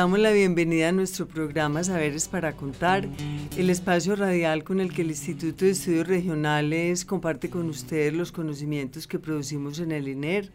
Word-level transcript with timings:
Damos 0.00 0.18
la 0.18 0.32
bienvenida 0.32 0.88
a 0.88 0.92
nuestro 0.92 1.28
programa 1.28 1.84
Saberes 1.84 2.26
para 2.26 2.56
Contar, 2.56 3.06
el 3.58 3.68
espacio 3.68 4.16
radial 4.16 4.64
con 4.64 4.80
el 4.80 4.94
que 4.94 5.02
el 5.02 5.10
Instituto 5.10 5.66
de 5.66 5.72
Estudios 5.72 6.08
Regionales 6.08 7.04
comparte 7.04 7.50
con 7.50 7.68
ustedes 7.68 8.14
los 8.14 8.32
conocimientos 8.32 9.06
que 9.06 9.18
producimos 9.18 9.78
en 9.78 9.92
el 9.92 10.08
INER, 10.08 10.50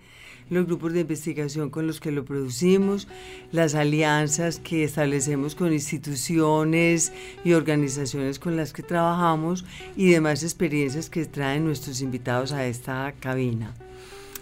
los 0.50 0.66
grupos 0.66 0.94
de 0.94 1.02
investigación 1.02 1.70
con 1.70 1.86
los 1.86 2.00
que 2.00 2.12
lo 2.12 2.26
producimos, 2.26 3.08
las 3.52 3.76
alianzas 3.76 4.60
que 4.60 4.84
establecemos 4.84 5.54
con 5.54 5.72
instituciones 5.72 7.14
y 7.44 7.54
organizaciones 7.54 8.40
con 8.40 8.58
las 8.58 8.74
que 8.74 8.82
trabajamos 8.82 9.64
y 9.96 10.10
demás 10.10 10.42
experiencias 10.42 11.12
que 11.12 11.24
traen 11.26 11.66
nuestros 11.66 12.02
invitados 12.02 12.52
a 12.52 12.66
esta 12.66 13.14
cabina. 13.20 13.76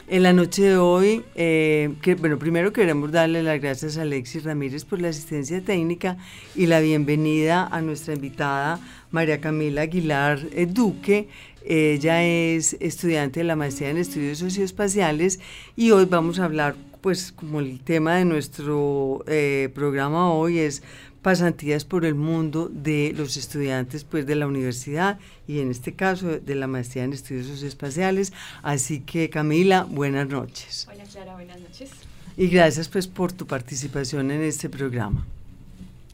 En 0.05 0.21
la 0.21 0.33
noche 0.33 0.63
de 0.63 0.75
hoy, 0.75 1.23
eh, 1.33 1.95
bueno, 2.19 2.37
primero 2.37 2.73
queremos 2.73 3.09
darle 3.13 3.41
las 3.41 3.61
gracias 3.61 3.97
a 3.97 4.01
Alexis 4.01 4.43
Ramírez 4.43 4.83
por 4.83 4.99
la 4.99 5.07
asistencia 5.07 5.61
técnica 5.61 6.17
y 6.55 6.65
la 6.65 6.81
bienvenida 6.81 7.67
a 7.67 7.81
nuestra 7.81 8.13
invitada 8.13 8.81
María 9.11 9.39
Camila 9.39 9.83
Aguilar 9.83 10.39
eh, 10.51 10.65
Duque. 10.65 11.29
Ella 11.65 12.21
es 12.21 12.75
estudiante 12.81 13.39
de 13.39 13.45
la 13.45 13.55
maestría 13.55 13.91
en 13.91 13.97
estudios 13.97 14.39
socioespaciales 14.39 15.39
y 15.77 15.91
hoy 15.91 16.03
vamos 16.03 16.37
a 16.39 16.45
hablar, 16.45 16.75
pues 16.99 17.31
como 17.31 17.61
el 17.61 17.79
tema 17.79 18.17
de 18.17 18.25
nuestro 18.25 19.23
eh, 19.25 19.69
programa 19.73 20.33
hoy 20.33 20.59
es 20.59 20.83
pasantías 21.23 21.85
por 21.85 22.05
el 22.05 22.13
mundo 22.13 22.69
de 22.71 23.13
los 23.17 23.37
estudiantes 23.37 24.03
pues 24.03 24.27
de 24.27 24.35
la 24.35 24.45
universidad 24.45 25.17
y 25.47 25.59
en 25.61 25.71
este 25.71 25.93
caso 25.93 26.27
de 26.39 26.55
la 26.55 26.67
maestría 26.67 27.05
en 27.05 27.13
estudios 27.13 27.47
socioespaciales. 27.47 28.33
Así 28.61 28.99
que 28.99 29.31
Camila, 29.31 29.87
buenas 29.89 30.27
noches. 30.27 30.87
Hola 30.91 31.05
Clara, 31.05 31.33
buenas 31.33 31.59
noches. 31.59 31.89
Y 32.37 32.47
gracias 32.47 32.89
pues 32.89 33.07
por 33.07 33.31
tu 33.31 33.47
participación 33.47 34.29
en 34.29 34.41
este 34.41 34.69
programa. 34.69 35.25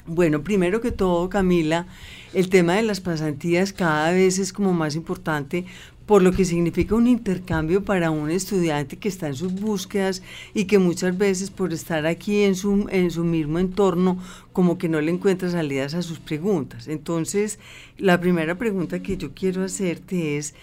Bueno, 0.05 0.43
primero 0.43 0.79
que 0.79 0.91
todo, 0.91 1.29
Camila, 1.29 1.85
el 2.33 2.49
tema 2.49 2.75
de 2.75 2.83
las 2.83 2.99
pasantías 2.99 3.73
cada 3.73 4.11
vez 4.11 4.39
es 4.39 4.53
como 4.53 4.73
más 4.73 4.95
importante 4.95 5.65
por 6.09 6.23
lo 6.23 6.31
que 6.31 6.43
significa 6.43 6.95
un 6.95 7.05
intercambio 7.05 7.83
para 7.83 8.09
un 8.09 8.31
estudiante 8.31 8.97
que 8.97 9.09
está 9.09 9.27
en 9.27 9.35
sus 9.35 9.53
búsquedas 9.53 10.23
y 10.55 10.65
que 10.65 10.79
muchas 10.79 11.15
veces 11.15 11.51
por 11.51 11.71
estar 11.71 12.07
aquí 12.07 12.41
en 12.45 12.55
su, 12.55 12.87
en 12.89 13.11
su 13.11 13.23
mismo 13.23 13.59
entorno 13.59 14.17
como 14.51 14.79
que 14.79 14.89
no 14.89 15.01
le 15.01 15.11
encuentra 15.11 15.51
salidas 15.51 15.93
a 15.93 16.01
sus 16.01 16.17
preguntas. 16.17 16.87
Entonces, 16.87 17.59
la 17.99 18.19
primera 18.19 18.55
pregunta 18.55 19.03
que 19.03 19.17
yo 19.17 19.35
quiero 19.35 19.63
hacerte 19.63 20.37
es, 20.37 20.55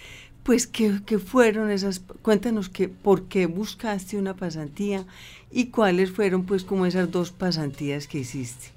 pues, 0.43 0.67
¿qué, 0.67 0.99
qué 1.07 1.21
fueron 1.21 1.71
esas? 1.71 2.01
Cuéntanos 2.23 2.69
que, 2.69 2.89
por 2.89 3.29
qué 3.29 3.47
buscaste 3.47 4.17
una 4.17 4.35
pasantía 4.35 5.07
y 5.53 5.67
cuáles 5.67 6.11
fueron 6.11 6.45
pues 6.45 6.65
como 6.65 6.87
esas 6.87 7.09
dos 7.13 7.31
pasantías 7.31 8.09
que 8.09 8.19
hiciste. 8.19 8.73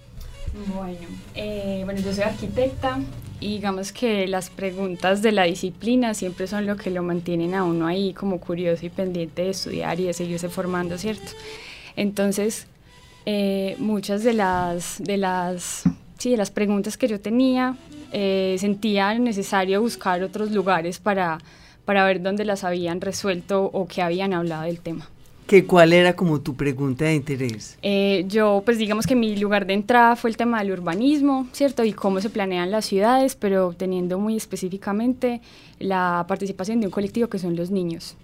Bueno, 0.75 1.07
eh, 1.34 1.81
bueno, 1.84 2.00
yo 2.00 2.13
soy 2.13 2.25
arquitecta 2.25 3.00
y 3.39 3.53
digamos 3.53 3.91
que 3.91 4.27
las 4.27 4.50
preguntas 4.50 5.22
de 5.22 5.31
la 5.31 5.44
disciplina 5.44 6.13
siempre 6.13 6.47
son 6.47 6.66
lo 6.66 6.75
que 6.75 6.89
lo 6.89 7.03
mantienen 7.03 7.55
a 7.55 7.63
uno 7.63 7.88
ahí 7.88 8.13
como 8.13 8.39
curioso 8.39 8.85
y 8.85 8.89
pendiente 8.89 9.44
de 9.44 9.50
estudiar 9.51 10.00
y 10.00 10.05
de 10.05 10.13
seguirse 10.13 10.50
formando, 10.50 10.97
¿cierto? 10.97 11.31
Entonces, 11.95 12.67
eh, 13.25 13.75
muchas 13.79 14.23
de 14.23 14.33
las, 14.33 15.01
de 15.01 15.17
las, 15.17 15.83
sí, 16.17 16.31
de 16.31 16.38
las 16.38 16.51
preguntas 16.51 16.97
que 16.97 17.07
yo 17.07 17.19
tenía, 17.19 17.75
eh, 18.11 18.55
sentía 18.59 19.13
necesario 19.19 19.81
buscar 19.81 20.23
otros 20.23 20.51
lugares 20.51 21.00
para, 21.00 21.38
para 21.85 22.06
ver 22.06 22.21
dónde 22.21 22.45
las 22.45 22.63
habían 22.63 23.01
resuelto 23.01 23.66
o 23.66 23.88
que 23.88 24.01
habían 24.01 24.33
hablado 24.33 24.63
del 24.63 24.79
tema. 24.79 25.09
¿Que 25.49 25.65
¿Cuál 25.65 25.93
era 25.93 26.15
como 26.15 26.41
tu 26.41 26.53
pregunta 26.53 27.05
de 27.05 27.15
interés? 27.15 27.75
Eh, 27.81 28.23
yo, 28.27 28.61
pues 28.63 28.77
digamos 28.77 29.07
que 29.07 29.15
mi 29.15 29.35
lugar 29.35 29.65
de 29.65 29.73
entrada 29.73 30.15
fue 30.15 30.29
el 30.29 30.37
tema 30.37 30.59
del 30.59 30.73
urbanismo, 30.73 31.47
¿cierto? 31.53 31.83
Y 31.83 31.91
cómo 31.91 32.21
se 32.21 32.29
planean 32.29 32.69
las 32.69 32.85
ciudades, 32.85 33.35
pero 33.35 33.73
teniendo 33.73 34.19
muy 34.19 34.38
específicamente 34.38 35.41
la 35.79 36.23
participación 36.27 36.79
de 36.79 36.85
un 36.85 36.91
colectivo 36.91 37.29
que 37.29 37.39
son 37.39 37.55
los 37.55 37.71
niños, 37.71 38.15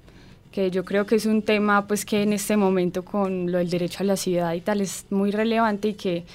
que 0.52 0.70
yo 0.70 0.86
creo 0.86 1.08
que 1.08 1.16
es 1.16 1.26
un 1.26 1.42
tema 1.42 1.88
pues 1.88 2.06
que 2.06 2.22
en 2.22 2.32
este 2.32 2.58
momento 2.58 3.04
con 3.04 3.52
lo 3.52 3.58
del 3.58 3.72
derecho 3.72 4.02
a 4.02 4.04
la 4.04 4.18
ciudad 4.18 4.54
y 4.54 4.62
tal 4.62 4.82
es 4.82 5.08
muy 5.10 5.32
relevante 5.32 5.88
y 5.88 5.94
que 5.96 6.26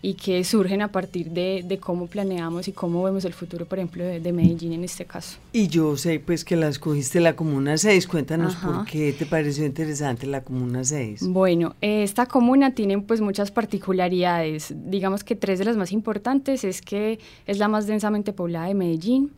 y 0.00 0.14
que 0.14 0.44
surgen 0.44 0.80
a 0.80 0.88
partir 0.88 1.30
de, 1.30 1.64
de, 1.66 1.78
cómo 1.78 2.06
planeamos 2.06 2.68
y 2.68 2.72
cómo 2.72 3.02
vemos 3.02 3.24
el 3.24 3.32
futuro, 3.32 3.66
por 3.66 3.78
ejemplo, 3.78 4.04
de, 4.04 4.20
de, 4.20 4.32
Medellín 4.32 4.72
en 4.72 4.84
este 4.84 5.04
caso. 5.04 5.38
Y 5.52 5.66
yo 5.66 5.96
sé 5.96 6.20
pues 6.20 6.44
que 6.44 6.54
la 6.54 6.68
escogiste 6.68 7.20
la 7.20 7.34
Comuna 7.34 7.76
6, 7.76 8.06
cuéntanos 8.06 8.54
Ajá. 8.54 8.68
por 8.68 8.86
qué 8.86 9.12
te 9.12 9.26
pareció 9.26 9.66
interesante 9.66 10.26
la 10.26 10.42
Comuna 10.42 10.84
6. 10.84 11.26
Bueno, 11.28 11.74
esta 11.80 12.26
comuna 12.26 12.74
tiene 12.74 12.98
pues 13.00 13.20
muchas 13.20 13.50
particularidades, 13.50 14.72
digamos 14.86 15.24
que 15.24 15.34
tres 15.34 15.58
de 15.58 15.64
las 15.64 15.76
más 15.76 15.90
importantes 15.90 16.62
es 16.62 16.80
que 16.80 17.18
es 17.46 17.58
la 17.58 17.66
más 17.66 17.86
densamente 17.86 18.32
poblada 18.32 18.68
de 18.68 18.74
Medellín, 18.74 19.32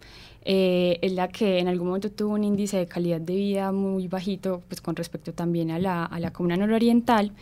eh, 0.45 0.99
es 1.03 1.13
la 1.13 1.29
que 1.29 1.59
en 1.59 1.69
algún 1.69 1.89
momento 1.89 2.11
tuvo 2.11 2.35
un 2.35 2.45
índice 2.45 2.79
de 2.79 2.87
calidad 2.87 3.21
de 3.21 3.35
vida 3.35 3.73
muy 3.73 4.09
bajito, 4.09 4.63
pues 4.69 4.81
con 4.81 4.97
respecto 4.97 5.33
también 5.33 5.71
a 5.71 5.79
la, 5.79 6.05
a 6.05 6.19
la 6.19 6.33
comuna 6.33 6.57
nororiental, 6.57 7.33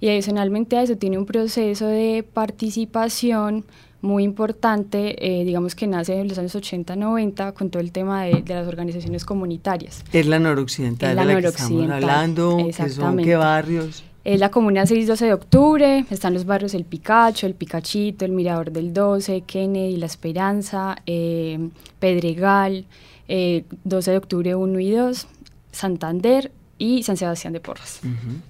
y 0.00 0.08
adicionalmente 0.08 0.76
a 0.76 0.82
eso 0.82 0.96
tiene 0.96 1.18
un 1.18 1.26
proceso 1.26 1.86
de 1.86 2.24
participación 2.32 3.64
muy 4.02 4.24
importante, 4.24 5.16
eh, 5.40 5.44
digamos 5.44 5.74
que 5.74 5.86
nace 5.86 6.18
en 6.18 6.28
los 6.28 6.38
años 6.38 6.54
80-90 6.54 7.52
con 7.52 7.70
todo 7.70 7.80
el 7.80 7.92
tema 7.92 8.24
de, 8.24 8.42
de, 8.42 8.54
las 8.54 8.68
organizaciones 8.68 9.24
comunitarias. 9.24 10.04
Es 10.12 10.26
la 10.26 10.38
noroccidental 10.38 11.10
es 11.10 11.16
la 11.16 11.22
de 11.22 11.28
la 11.28 11.34
noroccidental, 11.34 11.86
que 11.88 11.94
estamos 11.94 12.02
hablando, 12.04 12.56
que 12.66 12.90
son 12.90 13.16
qué 13.18 13.36
barrios. 13.36 14.04
Es 14.26 14.40
la 14.40 14.50
comuna 14.50 14.82
6-12 14.82 15.18
de 15.18 15.32
octubre, 15.34 16.04
están 16.10 16.34
los 16.34 16.46
barrios 16.46 16.74
El 16.74 16.84
Picacho, 16.84 17.46
El 17.46 17.54
Picachito, 17.54 18.24
El 18.24 18.32
Mirador 18.32 18.72
del 18.72 18.92
12, 18.92 19.42
Kennedy, 19.42 19.98
La 19.98 20.06
Esperanza, 20.06 20.96
eh, 21.06 21.68
Pedregal, 22.00 22.86
eh, 23.28 23.62
12 23.84 24.10
de 24.10 24.16
octubre 24.16 24.54
1 24.56 24.80
y 24.80 24.90
2, 24.90 25.28
Santander 25.70 26.50
y 26.76 27.04
San 27.04 27.16
Sebastián 27.16 27.52
de 27.52 27.60
Porras. 27.60 28.00
Uh 28.02 28.08
-huh. 28.08 28.40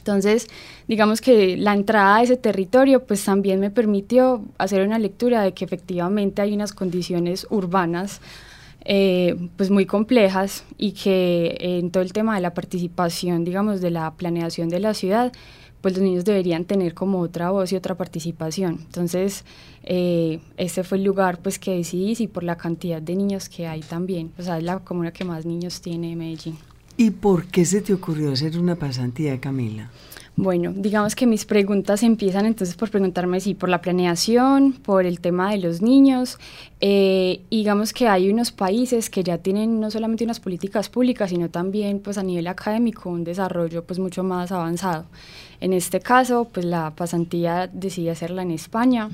Entonces, 0.00 0.48
digamos 0.86 1.22
que 1.22 1.56
la 1.56 1.72
entrada 1.72 2.16
a 2.16 2.22
ese 2.22 2.36
territorio 2.36 3.06
pues 3.06 3.24
también 3.24 3.58
me 3.58 3.70
permitió 3.70 4.44
hacer 4.58 4.86
una 4.86 4.98
lectura 4.98 5.40
de 5.40 5.54
que 5.54 5.64
efectivamente 5.64 6.42
hay 6.42 6.52
unas 6.52 6.74
condiciones 6.74 7.46
urbanas 7.48 8.20
eh, 8.88 9.34
pues 9.56 9.68
muy 9.70 9.84
complejas 9.84 10.64
y 10.78 10.92
que 10.92 11.56
en 11.58 11.90
todo 11.90 12.04
el 12.04 12.12
tema 12.12 12.36
de 12.36 12.40
la 12.40 12.54
participación, 12.54 13.44
digamos, 13.44 13.80
de 13.80 13.90
la 13.90 14.14
planeación 14.14 14.68
de 14.68 14.78
la 14.78 14.94
ciudad, 14.94 15.32
pues 15.80 15.94
los 15.94 16.04
niños 16.04 16.24
deberían 16.24 16.64
tener 16.64 16.94
como 16.94 17.18
otra 17.18 17.50
voz 17.50 17.72
y 17.72 17.76
otra 17.76 17.96
participación. 17.96 18.78
Entonces, 18.86 19.44
eh, 19.82 20.38
este 20.56 20.84
fue 20.84 20.98
el 20.98 21.04
lugar 21.04 21.40
pues 21.42 21.58
que 21.58 21.72
decidí 21.72 22.14
y 22.16 22.28
por 22.28 22.44
la 22.44 22.56
cantidad 22.56 23.02
de 23.02 23.16
niños 23.16 23.48
que 23.48 23.66
hay 23.66 23.80
también. 23.80 24.30
O 24.38 24.42
sea, 24.42 24.58
es 24.58 24.62
la 24.62 24.78
comuna 24.78 25.12
que 25.12 25.24
más 25.24 25.44
niños 25.44 25.80
tiene 25.80 26.14
Medellín. 26.14 26.56
¿Y 26.96 27.10
por 27.10 27.46
qué 27.46 27.64
se 27.64 27.80
te 27.80 27.92
ocurrió 27.92 28.32
hacer 28.32 28.56
una 28.56 28.76
pasantía, 28.76 29.40
Camila? 29.40 29.90
Bueno, 30.38 30.74
digamos 30.76 31.16
que 31.16 31.26
mis 31.26 31.46
preguntas 31.46 32.02
empiezan 32.02 32.44
entonces 32.44 32.76
por 32.76 32.90
preguntarme 32.90 33.40
si 33.40 33.54
por 33.54 33.70
la 33.70 33.80
planeación, 33.80 34.74
por 34.74 35.06
el 35.06 35.18
tema 35.20 35.50
de 35.50 35.56
los 35.56 35.80
niños. 35.80 36.38
Eh, 36.82 37.40
digamos 37.50 37.94
que 37.94 38.06
hay 38.06 38.30
unos 38.30 38.52
países 38.52 39.08
que 39.08 39.24
ya 39.24 39.38
tienen 39.38 39.80
no 39.80 39.90
solamente 39.90 40.24
unas 40.24 40.38
políticas 40.38 40.90
públicas, 40.90 41.30
sino 41.30 41.48
también 41.48 42.00
pues 42.00 42.18
a 42.18 42.22
nivel 42.22 42.48
académico 42.48 43.08
un 43.08 43.24
desarrollo 43.24 43.82
pues 43.84 43.98
mucho 43.98 44.22
más 44.24 44.52
avanzado. 44.52 45.06
En 45.58 45.72
este 45.72 46.00
caso, 46.00 46.46
pues 46.52 46.66
la 46.66 46.90
pasantía 46.94 47.66
decidí 47.66 48.10
hacerla 48.10 48.42
en 48.42 48.50
España. 48.50 49.08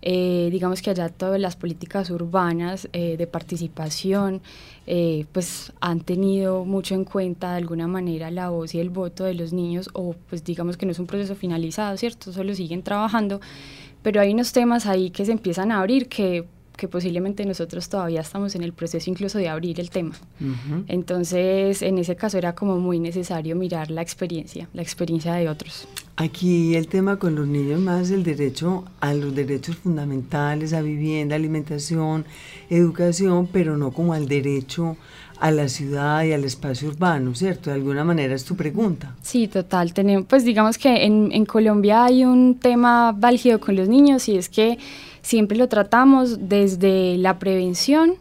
Eh, 0.00 0.48
digamos 0.52 0.80
que 0.80 0.90
allá 0.90 1.08
todas 1.08 1.40
las 1.40 1.56
políticas 1.56 2.10
urbanas 2.10 2.88
eh, 2.92 3.16
de 3.16 3.26
participación 3.26 4.40
eh, 4.86 5.26
pues 5.32 5.72
han 5.80 6.00
tenido 6.00 6.64
mucho 6.64 6.94
en 6.94 7.04
cuenta 7.04 7.50
de 7.50 7.56
alguna 7.56 7.88
manera 7.88 8.30
la 8.30 8.50
voz 8.50 8.74
y 8.74 8.80
el 8.80 8.90
voto 8.90 9.24
de 9.24 9.34
los 9.34 9.52
niños 9.52 9.90
o 9.94 10.14
pues 10.28 10.44
digamos 10.44 10.76
que 10.76 10.86
no 10.86 10.92
es 10.92 11.00
un 11.00 11.06
proceso 11.06 11.34
finalizado, 11.34 11.96
¿cierto? 11.96 12.32
Solo 12.32 12.54
siguen 12.54 12.84
trabajando, 12.84 13.40
pero 14.02 14.20
hay 14.20 14.32
unos 14.32 14.52
temas 14.52 14.86
ahí 14.86 15.10
que 15.10 15.24
se 15.24 15.32
empiezan 15.32 15.72
a 15.72 15.80
abrir 15.80 16.08
que 16.08 16.46
que 16.78 16.86
posiblemente 16.86 17.44
nosotros 17.44 17.88
todavía 17.88 18.20
estamos 18.20 18.54
en 18.54 18.62
el 18.62 18.72
proceso 18.72 19.10
incluso 19.10 19.38
de 19.38 19.48
abrir 19.48 19.80
el 19.80 19.90
tema. 19.90 20.14
Entonces, 20.86 21.82
en 21.82 21.98
ese 21.98 22.14
caso 22.14 22.38
era 22.38 22.54
como 22.54 22.78
muy 22.78 23.00
necesario 23.00 23.56
mirar 23.56 23.90
la 23.90 24.00
experiencia, 24.00 24.68
la 24.72 24.82
experiencia 24.82 25.34
de 25.34 25.48
otros. 25.48 25.88
Aquí 26.20 26.74
el 26.74 26.88
tema 26.88 27.16
con 27.16 27.36
los 27.36 27.46
niños 27.46 27.80
más 27.80 28.10
el 28.10 28.24
derecho 28.24 28.84
a 29.00 29.14
los 29.14 29.36
derechos 29.36 29.76
fundamentales, 29.76 30.72
a 30.72 30.82
vivienda, 30.82 31.36
alimentación, 31.36 32.24
educación, 32.68 33.48
pero 33.52 33.76
no 33.76 33.92
como 33.92 34.14
al 34.14 34.26
derecho 34.26 34.96
a 35.38 35.52
la 35.52 35.68
ciudad 35.68 36.24
y 36.24 36.32
al 36.32 36.42
espacio 36.42 36.88
urbano, 36.88 37.36
¿cierto? 37.36 37.70
De 37.70 37.76
alguna 37.76 38.02
manera 38.02 38.34
es 38.34 38.44
tu 38.44 38.56
pregunta. 38.56 39.14
Sí, 39.22 39.46
total. 39.46 39.94
Tenemos, 39.94 40.26
pues 40.26 40.44
digamos 40.44 40.76
que 40.76 41.04
en, 41.04 41.46
Colombia 41.46 42.06
hay 42.06 42.24
un 42.24 42.58
tema 42.58 43.12
válgido 43.12 43.60
con 43.60 43.76
los 43.76 43.88
niños 43.88 44.28
y 44.28 44.36
es 44.38 44.48
que 44.48 44.76
siempre 45.22 45.56
lo 45.56 45.68
tratamos 45.68 46.48
desde 46.48 47.16
la 47.18 47.38
prevención, 47.38 48.14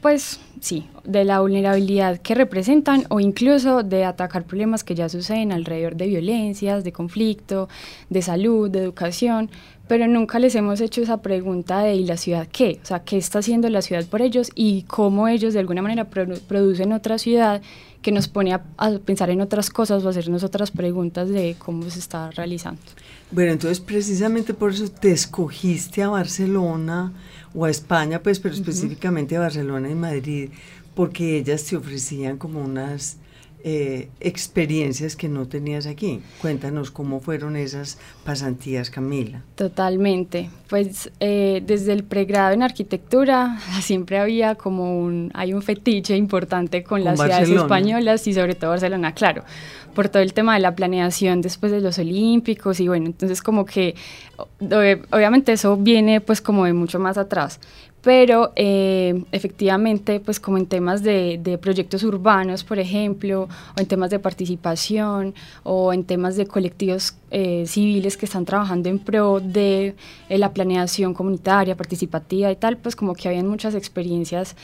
pues 0.00 0.38
sí, 0.60 0.86
de 1.10 1.24
la 1.24 1.40
vulnerabilidad 1.40 2.18
que 2.18 2.34
representan 2.34 3.04
o 3.08 3.20
incluso 3.20 3.82
de 3.82 4.04
atacar 4.04 4.44
problemas 4.44 4.84
que 4.84 4.94
ya 4.94 5.08
suceden 5.08 5.52
alrededor 5.52 5.96
de 5.96 6.06
violencias, 6.06 6.84
de 6.84 6.92
conflicto, 6.92 7.68
de 8.08 8.22
salud, 8.22 8.70
de 8.70 8.80
educación, 8.80 9.50
pero 9.90 10.06
nunca 10.06 10.38
les 10.38 10.54
hemos 10.54 10.80
hecho 10.80 11.02
esa 11.02 11.20
pregunta 11.20 11.80
de 11.80 11.96
¿y 11.96 12.04
la 12.04 12.16
ciudad 12.16 12.46
qué? 12.46 12.78
O 12.80 12.86
sea, 12.86 13.00
¿qué 13.00 13.16
está 13.16 13.40
haciendo 13.40 13.68
la 13.68 13.82
ciudad 13.82 14.06
por 14.06 14.22
ellos 14.22 14.52
y 14.54 14.82
cómo 14.82 15.26
ellos 15.26 15.52
de 15.52 15.58
alguna 15.58 15.82
manera 15.82 16.08
producen 16.08 16.92
otra 16.92 17.18
ciudad 17.18 17.60
que 18.00 18.12
nos 18.12 18.28
pone 18.28 18.54
a, 18.54 18.62
a, 18.76 18.98
pensar 18.98 19.30
en 19.30 19.40
otras 19.40 19.68
cosas 19.68 20.04
o 20.04 20.08
hacernos 20.08 20.44
otras 20.44 20.70
preguntas 20.70 21.28
de 21.28 21.56
cómo 21.58 21.90
se 21.90 21.98
está 21.98 22.30
realizando? 22.30 22.80
Bueno, 23.32 23.50
entonces 23.50 23.80
precisamente 23.80 24.54
por 24.54 24.70
eso 24.70 24.88
te 24.88 25.10
escogiste 25.10 26.04
a 26.04 26.08
Barcelona 26.08 27.12
o 27.52 27.64
a 27.64 27.70
España, 27.70 28.22
pues, 28.22 28.38
pero 28.38 28.54
específicamente 28.54 29.36
a 29.36 29.40
Barcelona 29.40 29.90
y 29.90 29.94
Madrid, 29.94 30.50
porque 30.94 31.38
ellas 31.38 31.64
te 31.64 31.76
ofrecían 31.76 32.38
como 32.38 32.60
unas 32.60 33.18
eh, 33.62 34.08
experiencias 34.20 35.16
que 35.16 35.28
no 35.28 35.46
tenías 35.46 35.86
aquí. 35.86 36.22
Cuéntanos 36.40 36.90
cómo 36.90 37.20
fueron 37.20 37.56
esas 37.56 37.98
pasantías, 38.24 38.88
Camila. 38.88 39.42
Totalmente. 39.54 40.48
Pues 40.70 41.10
eh, 41.20 41.62
desde 41.66 41.92
el 41.92 42.04
pregrado 42.04 42.54
en 42.54 42.62
arquitectura 42.62 43.60
siempre 43.82 44.18
había 44.18 44.54
como 44.54 44.98
un, 44.98 45.30
hay 45.34 45.52
un 45.52 45.60
fetiche 45.60 46.16
importante 46.16 46.82
con, 46.82 47.04
las 47.04 47.20
ciudades 47.20 47.50
españolas 47.50 48.26
y 48.26 48.32
sobre 48.32 48.54
todo 48.54 48.70
Barcelona, 48.70 49.12
claro 49.12 49.44
por 49.94 50.08
todo 50.08 50.22
el 50.22 50.32
tema 50.32 50.54
de 50.54 50.60
la 50.60 50.74
planeación 50.74 51.40
después 51.40 51.72
de 51.72 51.80
los 51.80 51.98
Olímpicos 51.98 52.80
y 52.80 52.88
bueno, 52.88 53.06
entonces 53.06 53.42
como 53.42 53.64
que 53.64 53.94
obviamente 55.12 55.52
eso 55.52 55.76
viene 55.76 56.20
pues 56.20 56.40
como 56.40 56.64
de 56.64 56.72
mucho 56.72 56.98
más 56.98 57.18
atrás, 57.18 57.60
pero 58.02 58.52
eh, 58.56 59.24
efectivamente, 59.30 60.20
pues 60.20 60.40
como 60.40 60.56
en 60.56 60.66
temas 60.66 61.02
de, 61.02 61.58
proyectos 61.60 62.02
urbanos, 62.02 62.64
por 62.64 62.78
ejemplo, 62.78 63.48
o 63.76 63.80
en 63.80 63.86
temas 63.86 64.10
de 64.10 64.18
participación, 64.18 65.34
o 65.64 65.92
en 65.92 66.04
temas 66.04 66.36
de 66.36 66.46
colectivos 66.46 67.14
eh, 67.30 67.64
civiles 67.66 68.16
que 68.16 68.26
están 68.26 68.44
trabajando 68.46 68.88
en 68.88 68.98
pro 68.98 69.40
de 69.40 69.94
eh, 70.28 70.38
la 70.38 70.52
planeación 70.52 71.12
comunitaria, 71.12 71.76
participativa 71.76 72.50
y 72.50 72.56
tal, 72.56 72.78
pues 72.78 72.96
como 72.96 73.14
que 73.14 73.28
habían 73.28 73.46
muchas 73.48 73.74
experiencias 73.74 74.56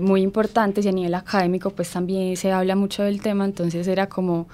muy 0.00 0.22
importantes 0.22 0.84
y 0.84 0.88
a 0.88 0.92
nivel 0.92 1.14
académico 1.14 1.70
pues 1.70 1.90
también 1.90 2.36
se 2.36 2.50
habla 2.50 2.74
mucho 2.74 3.04
del 3.04 3.22
tema, 3.22 3.44
entonces 3.44 3.86
era 3.86 4.08
como 4.08 4.48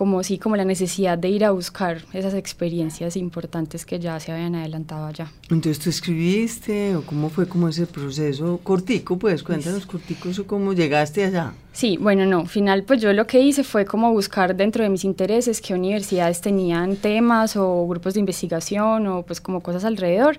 como 0.00 0.22
sí, 0.22 0.38
como 0.38 0.56
la 0.56 0.64
necesidad 0.64 1.18
de 1.18 1.28
ir 1.28 1.44
a 1.44 1.50
buscar 1.50 1.98
esas 2.14 2.32
experiencias 2.32 3.18
importantes 3.18 3.84
que 3.84 3.98
ya 3.98 4.18
se 4.18 4.32
habían 4.32 4.54
adelantado 4.54 5.04
allá. 5.04 5.30
Entonces 5.50 5.78
tú 5.78 5.90
escribiste 5.90 6.96
o 6.96 7.02
cómo 7.02 7.28
fue 7.28 7.46
como 7.46 7.68
ese 7.68 7.84
proceso 7.86 8.58
cortico, 8.62 9.18
pues 9.18 9.42
cuéntanos 9.42 9.84
cortico 9.84 10.30
o 10.30 10.44
cómo 10.46 10.72
llegaste 10.72 11.22
allá. 11.26 11.52
Sí, 11.72 11.98
bueno, 11.98 12.24
no, 12.24 12.46
final 12.46 12.84
pues 12.84 13.02
yo 13.02 13.12
lo 13.12 13.26
que 13.26 13.40
hice 13.40 13.62
fue 13.62 13.84
como 13.84 14.10
buscar 14.10 14.56
dentro 14.56 14.82
de 14.82 14.88
mis 14.88 15.04
intereses 15.04 15.60
qué 15.60 15.74
universidades 15.74 16.40
tenían 16.40 16.96
temas 16.96 17.54
o 17.56 17.86
grupos 17.86 18.14
de 18.14 18.20
investigación 18.20 19.06
o 19.06 19.22
pues 19.22 19.38
como 19.42 19.60
cosas 19.60 19.84
alrededor. 19.84 20.38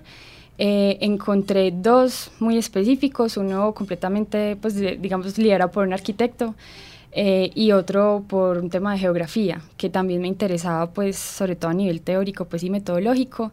Eh, 0.58 0.98
encontré 1.02 1.70
dos 1.70 2.32
muy 2.40 2.58
específicos, 2.58 3.36
uno 3.36 3.72
completamente 3.74 4.56
pues 4.56 4.74
digamos 4.74 5.38
liderado 5.38 5.70
por 5.70 5.86
un 5.86 5.92
arquitecto 5.92 6.56
eh, 7.12 7.50
y 7.54 7.72
otro 7.72 8.24
por 8.26 8.58
un 8.58 8.70
tema 8.70 8.92
de 8.92 8.98
geografía, 8.98 9.60
que 9.76 9.90
también 9.90 10.22
me 10.22 10.28
interesaba, 10.28 10.90
pues, 10.90 11.16
sobre 11.16 11.56
todo 11.56 11.70
a 11.70 11.74
nivel 11.74 12.00
teórico 12.00 12.46
pues, 12.46 12.62
y 12.62 12.70
metodológico. 12.70 13.52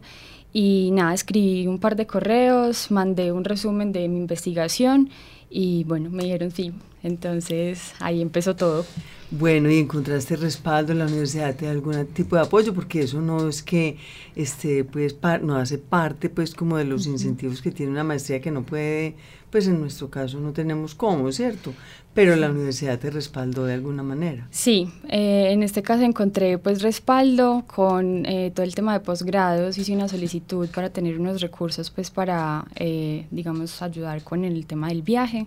Y 0.52 0.90
nada, 0.92 1.14
escribí 1.14 1.66
un 1.66 1.78
par 1.78 1.94
de 1.94 2.06
correos, 2.06 2.90
mandé 2.90 3.32
un 3.32 3.44
resumen 3.44 3.92
de 3.92 4.08
mi 4.08 4.18
investigación 4.18 5.10
y 5.50 5.84
bueno, 5.84 6.08
me 6.10 6.22
dijeron 6.22 6.50
sí. 6.50 6.72
Entonces 7.02 7.92
ahí 7.98 8.22
empezó 8.22 8.56
todo. 8.56 8.84
Bueno, 9.32 9.70
y 9.70 9.78
encontraste 9.78 10.34
respaldo 10.34 10.92
en 10.92 10.98
la 10.98 11.06
universidad 11.06 11.54
de 11.54 11.68
algún 11.68 12.04
tipo 12.06 12.34
de 12.34 12.42
apoyo, 12.42 12.74
porque 12.74 13.02
eso 13.02 13.20
no 13.20 13.48
es 13.48 13.62
que 13.62 13.96
este, 14.34 14.82
pues, 14.82 15.16
no 15.42 15.56
hace 15.56 15.78
parte 15.78 16.28
pues 16.28 16.52
como 16.52 16.76
de 16.76 16.84
los 16.84 17.06
incentivos 17.06 17.62
que 17.62 17.70
tiene 17.70 17.92
una 17.92 18.02
maestría 18.02 18.40
que 18.40 18.50
no 18.50 18.64
puede, 18.64 19.14
pues 19.50 19.68
en 19.68 19.80
nuestro 19.80 20.10
caso 20.10 20.40
no 20.40 20.52
tenemos 20.52 20.96
cómo, 20.96 21.30
¿cierto? 21.30 21.72
Pero 22.12 22.34
la 22.34 22.50
universidad 22.50 22.98
te 22.98 23.08
respaldó 23.08 23.66
de 23.66 23.74
alguna 23.74 24.02
manera. 24.02 24.48
Sí, 24.50 24.90
eh, 25.08 25.50
en 25.52 25.62
este 25.62 25.80
caso 25.80 26.02
encontré 26.02 26.58
pues 26.58 26.82
respaldo 26.82 27.62
con 27.68 28.26
eh, 28.26 28.50
todo 28.52 28.64
el 28.64 28.74
tema 28.74 28.94
de 28.94 29.00
posgrados, 29.00 29.78
hice 29.78 29.94
una 29.94 30.08
solicitud 30.08 30.68
para 30.70 30.90
tener 30.90 31.20
unos 31.20 31.40
recursos 31.40 31.88
pues 31.90 32.10
para, 32.10 32.64
eh, 32.74 33.28
digamos, 33.30 33.80
ayudar 33.80 34.24
con 34.24 34.44
el 34.44 34.66
tema 34.66 34.88
del 34.88 35.02
viaje. 35.02 35.39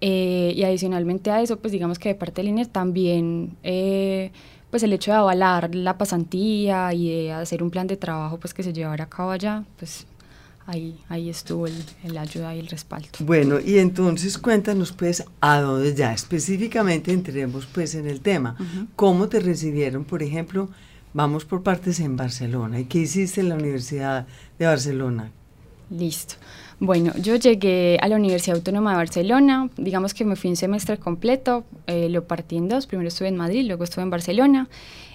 Eh, 0.00 0.52
y 0.54 0.62
adicionalmente 0.64 1.30
a 1.30 1.40
eso, 1.40 1.58
pues 1.58 1.72
digamos 1.72 1.98
que 1.98 2.10
de 2.10 2.14
parte 2.14 2.42
del 2.42 2.50
INER 2.50 2.66
también, 2.66 3.56
eh, 3.62 4.30
pues 4.70 4.82
el 4.82 4.92
hecho 4.92 5.10
de 5.10 5.16
avalar 5.16 5.74
la 5.74 5.96
pasantía 5.96 6.92
y 6.92 7.08
de 7.08 7.32
hacer 7.32 7.62
un 7.62 7.70
plan 7.70 7.86
de 7.86 7.96
trabajo 7.96 8.38
pues 8.38 8.52
que 8.52 8.62
se 8.62 8.72
llevara 8.72 9.04
a 9.04 9.08
cabo 9.08 9.30
allá, 9.30 9.64
pues 9.78 10.06
ahí, 10.66 10.98
ahí 11.08 11.30
estuvo 11.30 11.66
el, 11.66 12.18
ayuda 12.18 12.54
y 12.54 12.58
el 12.58 12.66
respaldo. 12.66 13.08
Bueno, 13.20 13.58
y 13.58 13.78
entonces 13.78 14.36
cuéntanos 14.36 14.92
pues 14.92 15.24
a 15.40 15.60
dónde 15.60 15.94
ya 15.94 16.12
específicamente 16.12 17.12
entremos 17.12 17.66
pues 17.66 17.94
en 17.94 18.06
el 18.06 18.20
tema. 18.20 18.56
¿Cómo 18.96 19.28
te 19.28 19.40
recibieron, 19.40 20.04
por 20.04 20.22
ejemplo, 20.22 20.68
vamos 21.14 21.44
por 21.44 21.62
partes 21.62 22.00
en 22.00 22.16
Barcelona? 22.16 22.80
¿Y 22.80 22.84
qué 22.84 22.98
hiciste 22.98 23.40
en 23.40 23.48
la 23.48 23.54
Universidad 23.54 24.26
de 24.58 24.66
Barcelona? 24.66 25.30
Listo. 25.88 26.34
Bueno, 26.78 27.14
yo 27.16 27.36
llegué 27.36 27.96
a 28.02 28.08
la 28.08 28.16
Universidad 28.16 28.56
Autónoma 28.56 28.90
de 28.90 28.96
Barcelona, 28.98 29.70
digamos 29.78 30.12
que 30.12 30.26
me 30.26 30.36
fui 30.36 30.50
un 30.50 30.56
semestre 30.56 30.98
completo, 30.98 31.64
eh, 31.86 32.10
lo 32.10 32.24
partí 32.24 32.58
en 32.58 32.68
dos, 32.68 32.86
primero 32.86 33.08
estuve 33.08 33.28
en 33.28 33.36
Madrid, 33.36 33.64
luego 33.66 33.84
estuve 33.84 34.02
en 34.02 34.10
Barcelona. 34.10 34.68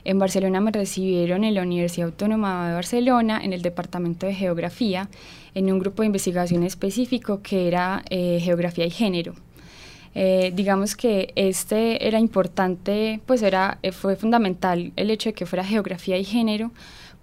En 0.03 0.17
Barcelona 0.17 0.59
me 0.59 0.71
recibieron 0.71 1.43
en 1.43 1.53
la 1.53 1.61
Universidad 1.61 2.07
Autónoma 2.07 2.69
de 2.69 2.73
Barcelona, 2.73 3.41
en 3.43 3.53
el 3.53 3.61
Departamento 3.61 4.25
de 4.25 4.33
Geografía, 4.33 5.07
en 5.53 5.71
un 5.71 5.77
grupo 5.77 6.01
de 6.01 6.07
investigación 6.07 6.63
específico 6.63 7.43
que 7.43 7.67
era 7.67 8.03
eh, 8.09 8.39
Geografía 8.41 8.87
y 8.87 8.89
Género. 8.89 9.35
Eh, 10.15 10.51
digamos 10.55 10.95
que 10.95 11.31
este 11.35 12.07
era 12.07 12.19
importante, 12.19 13.19
pues 13.27 13.43
era, 13.43 13.77
fue 13.91 14.15
fundamental 14.15 14.93
el 14.95 15.11
hecho 15.11 15.29
de 15.29 15.33
que 15.33 15.45
fuera 15.45 15.63
Geografía 15.63 16.17
y 16.17 16.23
Género, 16.23 16.71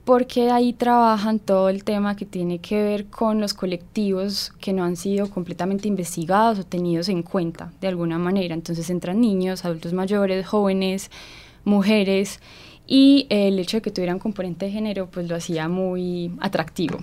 porque 0.09 0.51
ahí 0.51 0.73
trabajan 0.73 1.39
todo 1.39 1.69
el 1.69 1.85
tema 1.85 2.17
que 2.17 2.25
tiene 2.25 2.61
que 2.61 2.83
ver 2.83 3.09
con 3.09 3.43
los 3.43 3.53
colectivos 3.53 4.55
que 4.59 4.73
no 4.73 4.83
han 4.83 4.97
sido 4.97 5.29
completamente 5.29 5.87
investigados 5.87 6.59
o 6.59 6.65
tenidos 6.65 7.11
en 7.11 7.23
cuenta 7.23 7.73
de 7.83 7.89
alguna 7.89 8.19
manera. 8.19 8.55
Entonces 8.55 8.89
entran 8.89 9.21
niños, 9.21 9.67
adultos 9.67 9.93
mayores, 9.93 10.47
jóvenes, 10.47 11.11
mujeres 11.65 12.41
y 12.87 13.27
el 13.29 13.59
hecho 13.59 13.77
de 13.77 13.83
que 13.83 13.91
tuvieran 13.91 14.19
componente 14.19 14.65
de 14.65 14.73
género 14.73 15.11
pues 15.11 15.29
lo 15.29 15.37
hacía 15.37 15.69
muy 15.69 16.33
atractivo. 16.41 16.97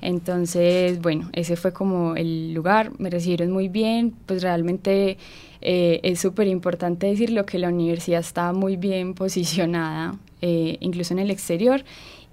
Entonces, 0.00 1.00
bueno, 1.00 1.30
ese 1.34 1.54
fue 1.54 1.72
como 1.72 2.16
el 2.16 2.54
lugar, 2.54 2.90
me 2.98 3.08
recibieron 3.08 3.52
muy 3.52 3.68
bien, 3.68 4.14
pues 4.26 4.42
realmente 4.42 5.16
eh, 5.60 6.00
es 6.02 6.18
súper 6.18 6.48
importante 6.48 7.06
decirlo 7.06 7.46
que 7.46 7.60
la 7.60 7.68
universidad 7.68 8.18
está 8.18 8.52
muy 8.52 8.76
bien 8.76 9.14
posicionada 9.22 10.18
eh, 10.44 10.76
incluso 10.80 11.14
en 11.14 11.20
el 11.20 11.30
exterior 11.30 11.84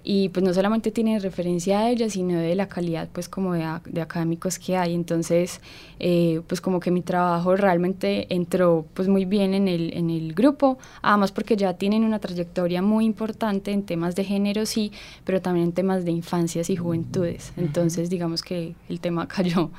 y 0.02 0.30
pues 0.30 0.44
no 0.44 0.54
solamente 0.54 0.90
tiene 0.90 1.18
referencia 1.18 1.80
a 1.80 1.90
ella, 1.90 2.08
sino 2.08 2.38
de 2.38 2.54
la 2.54 2.68
calidad 2.68 3.08
pues 3.12 3.28
como 3.28 3.54
de, 3.54 3.66
de 3.86 4.00
académicos 4.00 4.58
que 4.58 4.76
hay. 4.76 4.94
Entonces, 4.94 5.60
eh, 5.98 6.40
pues 6.46 6.60
como 6.60 6.80
que 6.80 6.90
mi 6.90 7.02
trabajo 7.02 7.56
realmente 7.56 8.32
entró 8.34 8.86
pues 8.94 9.08
muy 9.08 9.24
bien 9.24 9.54
en 9.54 9.68
el, 9.68 9.92
en 9.94 10.10
el 10.10 10.34
grupo, 10.34 10.78
además 11.02 11.32
porque 11.32 11.56
ya 11.56 11.74
tienen 11.74 12.04
una 12.04 12.18
trayectoria 12.18 12.82
muy 12.82 13.04
importante 13.04 13.72
en 13.72 13.82
temas 13.82 14.14
de 14.14 14.24
género, 14.24 14.66
sí, 14.66 14.92
pero 15.24 15.42
también 15.42 15.66
en 15.66 15.72
temas 15.72 16.04
de 16.04 16.12
infancias 16.12 16.70
y 16.70 16.76
juventudes. 16.76 17.52
Entonces, 17.56 18.10
digamos 18.10 18.42
que 18.42 18.74
el 18.88 19.00
tema 19.00 19.28
cayó 19.28 19.70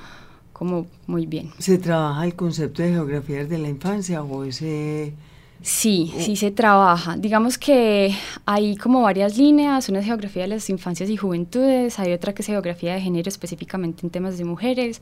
como 0.54 0.86
muy 1.08 1.26
bien. 1.26 1.50
¿Se 1.58 1.80
trabaja 1.80 2.24
el 2.24 2.36
concepto 2.36 2.84
de 2.84 2.90
geografía 2.92 3.38
desde 3.38 3.58
la 3.58 3.70
infancia 3.70 4.22
o 4.22 4.44
ese 4.44 5.16
Sí, 5.64 6.12
sí 6.18 6.36
se 6.36 6.50
trabaja. 6.50 7.16
Digamos 7.18 7.58
que 7.58 8.16
hay 8.46 8.76
como 8.76 9.02
varias 9.04 9.38
líneas, 9.38 9.90
una 9.90 10.00
es 10.00 10.06
geografía 10.06 10.44
de 10.44 10.48
las 10.48 10.70
infancias 10.70 11.10
y 11.10 11.18
juventudes, 11.18 12.00
hay 12.00 12.14
otra 12.14 12.34
que 12.34 12.42
es 12.42 12.48
geografía 12.48 12.96
de 12.96 13.02
género 13.02 13.30
específicamente 13.30 14.04
en 14.04 14.10
temas 14.10 14.40
de 14.40 14.46
mujeres, 14.46 15.02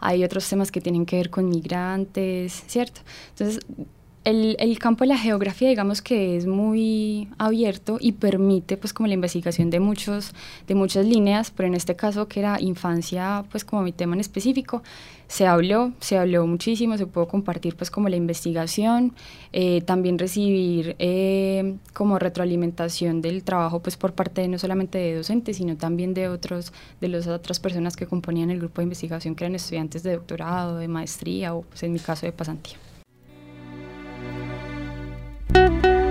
hay 0.00 0.24
otros 0.24 0.48
temas 0.48 0.72
que 0.72 0.80
tienen 0.80 1.04
que 1.04 1.16
ver 1.16 1.28
con 1.28 1.48
migrantes, 1.48 2.64
¿cierto? 2.68 3.02
Entonces, 3.30 3.60
el, 4.28 4.78
campo 4.78 5.04
de 5.04 5.08
la 5.08 5.18
geografía, 5.18 5.68
digamos 5.68 6.02
que 6.02 6.36
es 6.36 6.46
muy 6.46 7.28
abierto 7.38 7.96
y 8.00 8.12
permite, 8.12 8.76
pues, 8.76 8.92
como 8.92 9.06
la 9.06 9.14
investigación 9.14 9.70
de 9.70 9.80
muchos, 9.80 10.34
de 10.66 10.74
muchas 10.74 11.06
líneas, 11.06 11.50
pero 11.50 11.66
en 11.66 11.74
este 11.74 11.96
caso 11.96 12.28
que 12.28 12.40
era 12.40 12.60
infancia, 12.60 13.44
pues, 13.50 13.64
como 13.64 13.82
mi 13.82 13.92
tema 13.92 14.14
en 14.14 14.20
específico, 14.20 14.82
se 15.28 15.46
habló, 15.46 15.92
se 16.00 16.18
habló 16.18 16.46
muchísimo, 16.46 16.96
se 16.98 17.06
pudo 17.06 17.26
compartir, 17.28 17.76
pues, 17.76 17.90
como 17.90 18.08
la 18.08 18.16
investigación, 18.16 19.14
eh, 19.52 19.80
también 19.82 20.18
recibir 20.18 20.94
eh, 20.98 21.76
como 21.94 22.18
retroalimentación 22.18 23.22
del 23.22 23.44
trabajo, 23.44 23.80
pues, 23.80 23.96
por 23.96 24.12
parte 24.12 24.46
no 24.48 24.58
solamente 24.58 24.98
de 24.98 25.16
docentes, 25.16 25.56
sino 25.56 25.76
también 25.76 26.12
de 26.12 26.28
otros, 26.28 26.72
de 27.00 27.08
las 27.08 27.26
otras 27.26 27.60
personas 27.60 27.96
que 27.96 28.06
componían 28.06 28.50
el 28.50 28.58
grupo 28.58 28.80
de 28.82 28.84
investigación, 28.84 29.34
que 29.34 29.44
eran 29.44 29.54
estudiantes 29.54 30.02
de 30.02 30.12
doctorado, 30.12 30.76
de 30.76 30.88
maestría 30.88 31.54
o, 31.54 31.62
pues, 31.62 31.82
en 31.82 31.92
mi 31.92 31.98
caso, 31.98 32.26
de 32.26 32.32
pasantía. 32.32 32.76
thank 35.58 35.84
you 35.84 36.07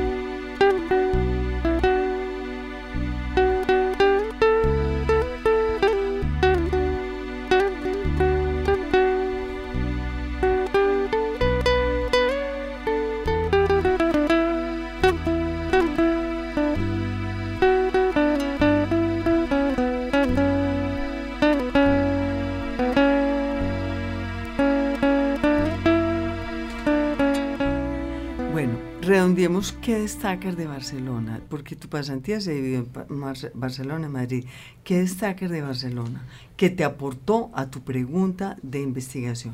redondeemos 29.57 29.71
qué 29.81 29.99
destacas 29.99 30.55
de 30.55 30.67
Barcelona, 30.67 31.41
porque 31.49 31.75
tu 31.75 31.87
pasantía 31.87 32.39
se 32.41 32.53
vivió 32.53 32.79
en 32.79 33.51
Barcelona 33.53 34.07
y 34.07 34.09
Madrid. 34.09 34.45
¿Qué 34.83 34.99
destacas 34.99 35.49
de 35.49 35.61
Barcelona? 35.61 36.25
¿Qué 36.55 36.69
te 36.69 36.83
aportó 36.83 37.49
a 37.53 37.69
tu 37.69 37.81
pregunta 37.81 38.57
de 38.61 38.81
investigación? 38.81 39.53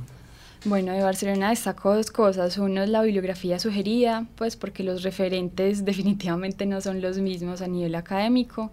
Bueno, 0.66 0.94
de 0.94 1.04
Barcelona 1.04 1.50
destaco 1.50 1.96
dos 1.96 2.12
cosas. 2.12 2.58
Uno 2.58 2.84
es 2.84 2.90
la 2.90 3.02
bibliografía 3.02 3.60
sugerida, 3.60 4.26
pues 4.36 4.56
porque 4.56 4.84
los 4.84 5.04
referentes 5.04 5.86
definitivamente 5.92 6.66
no 6.66 6.82
son 6.82 7.02
los 7.02 7.18
mismos 7.20 7.62
a 7.62 7.68
nivel 7.68 7.96
académico. 7.96 8.72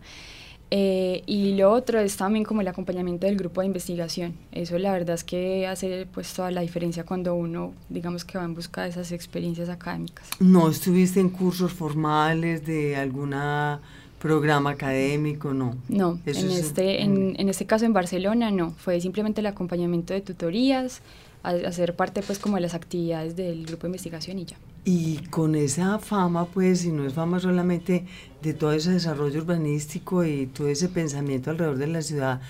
Eh, 0.72 1.22
y 1.26 1.56
lo 1.56 1.72
otro 1.72 1.98
es 1.98 2.16
también 2.16 2.44
como 2.44 2.60
el 2.60 2.68
acompañamiento 2.68 3.26
del 3.26 3.36
grupo 3.36 3.60
de 3.60 3.66
investigación. 3.66 4.34
Eso 4.52 4.78
la 4.78 4.92
verdad 4.92 5.16
es 5.16 5.24
que 5.24 5.66
hace 5.66 6.06
pues 6.12 6.32
toda 6.32 6.50
la 6.50 6.60
diferencia 6.60 7.04
cuando 7.04 7.34
uno, 7.34 7.72
digamos 7.88 8.24
que 8.24 8.38
va 8.38 8.44
en 8.44 8.54
busca 8.54 8.82
de 8.82 8.90
esas 8.90 9.10
experiencias 9.10 9.68
académicas. 9.68 10.28
¿No 10.38 10.70
estuviste 10.70 11.18
en 11.18 11.30
cursos 11.30 11.72
formales 11.72 12.64
de 12.64 12.96
alguna 12.96 13.80
programa 14.20 14.70
académico, 14.70 15.54
no. 15.54 15.76
No, 15.88 16.20
en, 16.26 16.50
este, 16.50 17.02
en, 17.02 17.34
en, 17.38 17.48
este 17.48 17.64
caso 17.64 17.86
en 17.86 17.94
Barcelona 17.94 18.50
no, 18.50 18.70
fue 18.72 19.00
simplemente 19.00 19.40
el 19.40 19.46
acompañamiento 19.46 20.12
de 20.12 20.20
tutorías, 20.20 21.00
hacer 21.42 21.96
parte 21.96 22.22
pues 22.22 22.38
como 22.38 22.56
de 22.56 22.60
las 22.60 22.74
actividades 22.74 23.34
del 23.34 23.64
grupo 23.64 23.82
de 23.82 23.88
investigación 23.88 24.38
y 24.38 24.44
ya. 24.44 24.56
Y 24.84 25.18
con 25.28 25.54
esa 25.54 25.98
fama, 25.98 26.46
pues, 26.46 26.84
y 26.84 26.92
no 26.92 27.06
es 27.06 27.12
fama 27.12 27.38
solamente 27.38 28.06
de 28.42 28.54
todo 28.54 28.72
ese 28.72 28.92
desarrollo 28.92 29.42
urbanístico 29.42 30.24
y 30.24 30.46
todo 30.46 30.68
ese 30.68 30.88
pensamiento 30.88 31.50
alrededor 31.50 31.76
de 31.76 31.86
la 31.86 32.02
ciudad, 32.02 32.40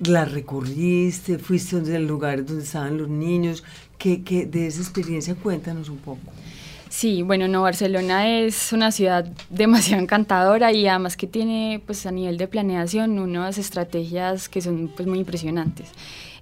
la 0.00 0.24
recorriste, 0.24 1.38
fuiste 1.38 1.76
a 1.76 1.98
lugares 1.98 2.46
donde 2.46 2.62
estaban 2.62 2.98
los 2.98 3.08
niños, 3.08 3.64
que, 3.98 4.22
que 4.22 4.46
de 4.46 4.68
esa 4.68 4.80
experiencia 4.80 5.34
cuéntanos 5.34 5.88
un 5.88 5.98
poco. 5.98 6.20
Sí, 6.88 7.22
bueno, 7.22 7.48
no, 7.48 7.62
Barcelona 7.62 8.38
es 8.38 8.72
una 8.72 8.92
ciudad 8.92 9.26
demasiado 9.50 10.00
encantadora 10.00 10.70
y 10.72 10.86
además 10.86 11.16
que 11.16 11.26
tiene, 11.26 11.82
pues 11.84 12.06
a 12.06 12.12
nivel 12.12 12.38
de 12.38 12.46
planeación, 12.46 13.18
unas 13.18 13.58
estrategias 13.58 14.48
que 14.48 14.60
son 14.60 14.92
pues 14.94 15.08
muy 15.08 15.18
impresionantes 15.18 15.88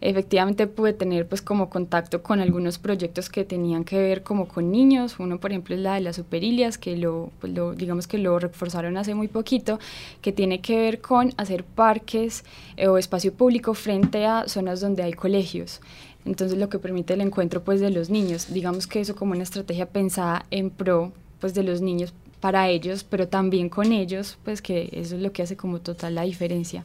efectivamente 0.02 0.66
pude 0.66 0.92
tener 0.92 1.26
pues 1.26 1.42
como 1.42 1.70
contacto 1.70 2.22
con 2.22 2.40
algunos 2.40 2.78
proyectos 2.78 3.30
que 3.30 3.44
tenían 3.44 3.84
que 3.84 3.98
ver 3.98 4.22
como 4.22 4.48
con 4.48 4.70
niños. 4.70 5.16
Uno, 5.18 5.38
por 5.38 5.52
ejemplo, 5.52 5.74
es 5.74 5.80
la 5.80 5.94
de 5.94 6.00
las 6.00 6.16
superilias, 6.16 6.76
que 6.76 6.96
lo, 6.96 7.30
pues 7.40 7.52
digamos 7.76 8.06
que 8.06 8.18
lo 8.18 8.38
reforzaron 8.38 8.96
hace 8.96 9.14
muy 9.14 9.28
poquito, 9.28 9.78
que 10.20 10.32
tiene 10.32 10.60
que 10.60 10.76
ver 10.76 11.00
con 11.00 11.32
hacer 11.36 11.64
parques 11.64 12.44
eh, 12.76 12.88
o 12.88 12.98
espacio 12.98 13.32
público 13.32 13.74
frente 13.74 14.26
a 14.26 14.48
zonas 14.48 14.80
donde 14.80 15.02
hay 15.02 15.12
colegios. 15.12 15.80
Entonces 16.24 16.58
lo 16.58 16.68
que 16.68 16.78
permite 16.78 17.14
el 17.14 17.20
encuentro 17.20 17.62
pues 17.62 17.80
de 17.80 17.90
los 17.90 18.10
niños, 18.10 18.52
digamos 18.52 18.86
que 18.86 19.00
eso 19.00 19.16
como 19.16 19.32
una 19.32 19.42
estrategia 19.42 19.86
pensada 19.86 20.46
en 20.50 20.70
pro 20.70 21.12
pues 21.40 21.54
de 21.54 21.62
los 21.64 21.80
niños 21.80 22.12
para 22.40 22.68
ellos, 22.68 23.04
pero 23.04 23.28
también 23.28 23.68
con 23.68 23.92
ellos, 23.92 24.36
pues 24.44 24.62
que 24.62 24.88
eso 24.92 25.16
es 25.16 25.22
lo 25.22 25.32
que 25.32 25.42
hace 25.42 25.56
como 25.56 25.80
total 25.80 26.16
la 26.16 26.22
diferencia 26.22 26.84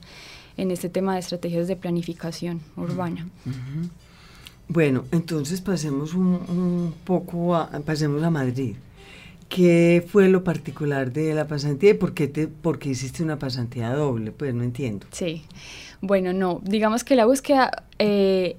en 0.57 0.71
este 0.71 0.89
tema 0.89 1.13
de 1.13 1.19
estrategias 1.19 1.67
de 1.67 1.75
planificación 1.75 2.61
urbana. 2.75 3.27
Bueno, 4.67 5.05
entonces 5.11 5.61
pasemos 5.61 6.13
un, 6.13 6.93
poco 7.05 7.55
a, 7.55 7.69
pasemos 7.85 8.21
a 8.23 8.29
Madrid. 8.29 8.75
¿Qué 9.47 10.05
fue 10.05 10.27
lo 10.27 10.43
particular 10.43 11.13
de 11.13 11.33
la 11.33 11.47
pasantía 11.47 11.91
y 11.91 11.93
por 11.93 12.13
qué, 12.13 12.27
te, 12.27 12.47
por 12.47 12.79
qué 12.79 12.89
hiciste 12.89 13.23
una 13.23 13.39
pasantía 13.39 13.93
doble? 13.93 14.31
Pues 14.31 14.53
no 14.53 14.63
entiendo. 14.63 15.07
Sí, 15.11 15.43
bueno, 16.01 16.33
no, 16.33 16.59
digamos 16.63 17.05
que 17.05 17.15
la 17.15 17.25
búsqueda, 17.25 17.85
eh, 17.97 18.57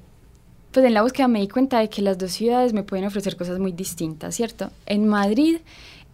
pues 0.73 0.87
en 0.87 0.95
la 0.95 1.03
búsqueda 1.03 1.29
me 1.29 1.41
di 1.41 1.49
cuenta 1.49 1.79
de 1.81 1.91
que 1.91 2.01
las 2.01 2.17
dos 2.17 2.33
ciudades 2.33 2.73
me 2.73 2.85
pueden 2.85 3.05
ofrecer 3.05 3.37
cosas 3.37 3.59
muy 3.59 3.73
distintas, 3.73 4.35
¿cierto? 4.35 4.71
En 4.87 5.07
Madrid 5.07 5.59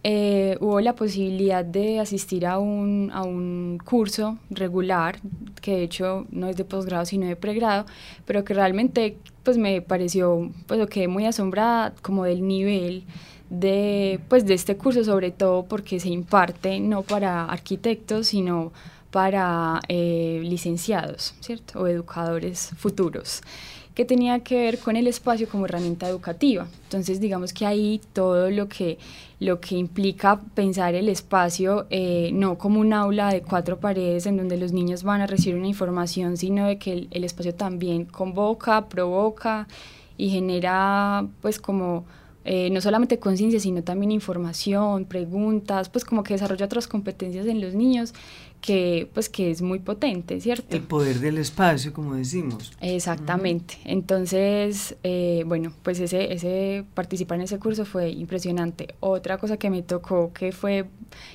eh, 0.07 0.55
hubo 0.61 0.81
la 0.81 0.93
posibilidad 0.93 1.65
de 1.65 1.99
asistir 1.99 2.45
a 2.45 2.59
un, 2.59 3.09
a 3.11 3.23
un 3.23 3.79
curso 3.83 4.37
regular, 4.51 5.17
que 5.63 5.77
de 5.77 5.83
hecho 5.83 6.27
no 6.29 6.47
es 6.47 6.55
de 6.55 6.63
posgrado 6.63 7.05
sino 7.05 7.25
de 7.25 7.35
pregrado, 7.35 7.87
pero 8.23 8.43
que 8.43 8.53
realmente 8.53 9.17
pues 9.41 9.57
me 9.57 9.81
pareció, 9.81 10.51
pues 10.67 10.79
lo 10.79 10.85
quedé 10.85 11.07
muy 11.07 11.25
asombrada 11.25 11.95
como 12.03 12.23
del 12.23 12.47
nivel 12.47 13.03
de, 13.49 14.19
pues, 14.29 14.45
de 14.45 14.53
este 14.53 14.77
curso, 14.77 15.03
sobre 15.03 15.31
todo 15.31 15.63
porque 15.63 15.99
se 15.99 16.09
imparte 16.09 16.79
no 16.79 17.01
para 17.01 17.45
arquitectos, 17.45 18.27
sino 18.27 18.73
para 19.09 19.79
eh, 19.87 20.39
licenciados, 20.43 21.33
¿cierto? 21.39 21.79
O 21.79 21.87
educadores 21.87 22.73
futuros 22.77 23.41
que 23.95 24.03
tenía 24.03 24.41
que 24.41 24.57
ver 24.57 24.77
con 24.79 24.97
el 24.97 25.07
espacio 25.07 25.47
como 25.47 25.65
herramienta 25.65 26.07
educativa. 26.07 26.67
Entonces, 26.83 27.21
digamos 27.21 27.53
que 27.53 27.65
ahí 27.65 28.01
todo 28.11 28.51
lo 28.51 28.67
que, 28.67 28.99
lo 29.39 29.61
que 29.61 29.75
implica 29.75 30.41
pensar 30.53 30.95
el 30.95 31.07
espacio 31.07 31.87
eh, 31.89 32.29
no 32.33 32.57
como 32.57 32.81
un 32.81 32.91
aula 32.91 33.29
de 33.29 33.41
cuatro 33.41 33.79
paredes 33.79 34.25
en 34.25 34.35
donde 34.35 34.57
los 34.57 34.73
niños 34.73 35.03
van 35.03 35.21
a 35.21 35.27
recibir 35.27 35.57
una 35.57 35.69
información, 35.69 36.35
sino 36.35 36.67
de 36.67 36.77
que 36.77 37.07
el, 37.09 37.23
espacio 37.23 37.55
también 37.55 38.03
convoca, 38.03 38.89
provoca 38.89 39.67
y 40.17 40.29
genera 40.29 41.25
pues 41.41 41.57
como 41.57 42.03
eh, 42.43 42.69
no 42.71 42.81
solamente 42.81 43.17
conciencia, 43.17 43.61
sino 43.61 43.81
también 43.81 44.11
información, 44.11 45.05
preguntas, 45.05 45.87
pues 45.87 46.03
como 46.03 46.21
que 46.21 46.33
desarrolla 46.33 46.65
otras 46.65 46.87
competencias 46.87 47.45
en 47.47 47.61
los 47.61 47.73
niños 47.73 48.13
que 48.65 49.07
pues 49.13 49.29
que 49.29 49.51
es 49.51 49.61
muy 49.61 49.79
potente, 49.79 50.41
¿cierto? 50.41 50.75
El 50.75 50.83
poder 50.83 51.19
del 51.19 51.37
espacio, 51.37 51.93
como 51.93 52.15
decimos. 52.15 52.73
Exactamente. 52.81 53.77
Entonces, 53.85 54.95
eh, 55.03 55.43
bueno, 55.45 55.71
pues 55.83 55.99
ese, 55.99 56.33
ese 56.33 56.83
participar 56.95 57.37
en 57.37 57.43
ese 57.43 57.59
curso 57.59 57.85
fue 57.85 58.09
impresionante. 58.09 58.95
Otra 59.01 59.37
cosa 59.37 59.57
que 59.57 59.69
me 59.69 59.83
tocó, 59.83 60.33
que 60.33 60.51
fue, 60.51 60.85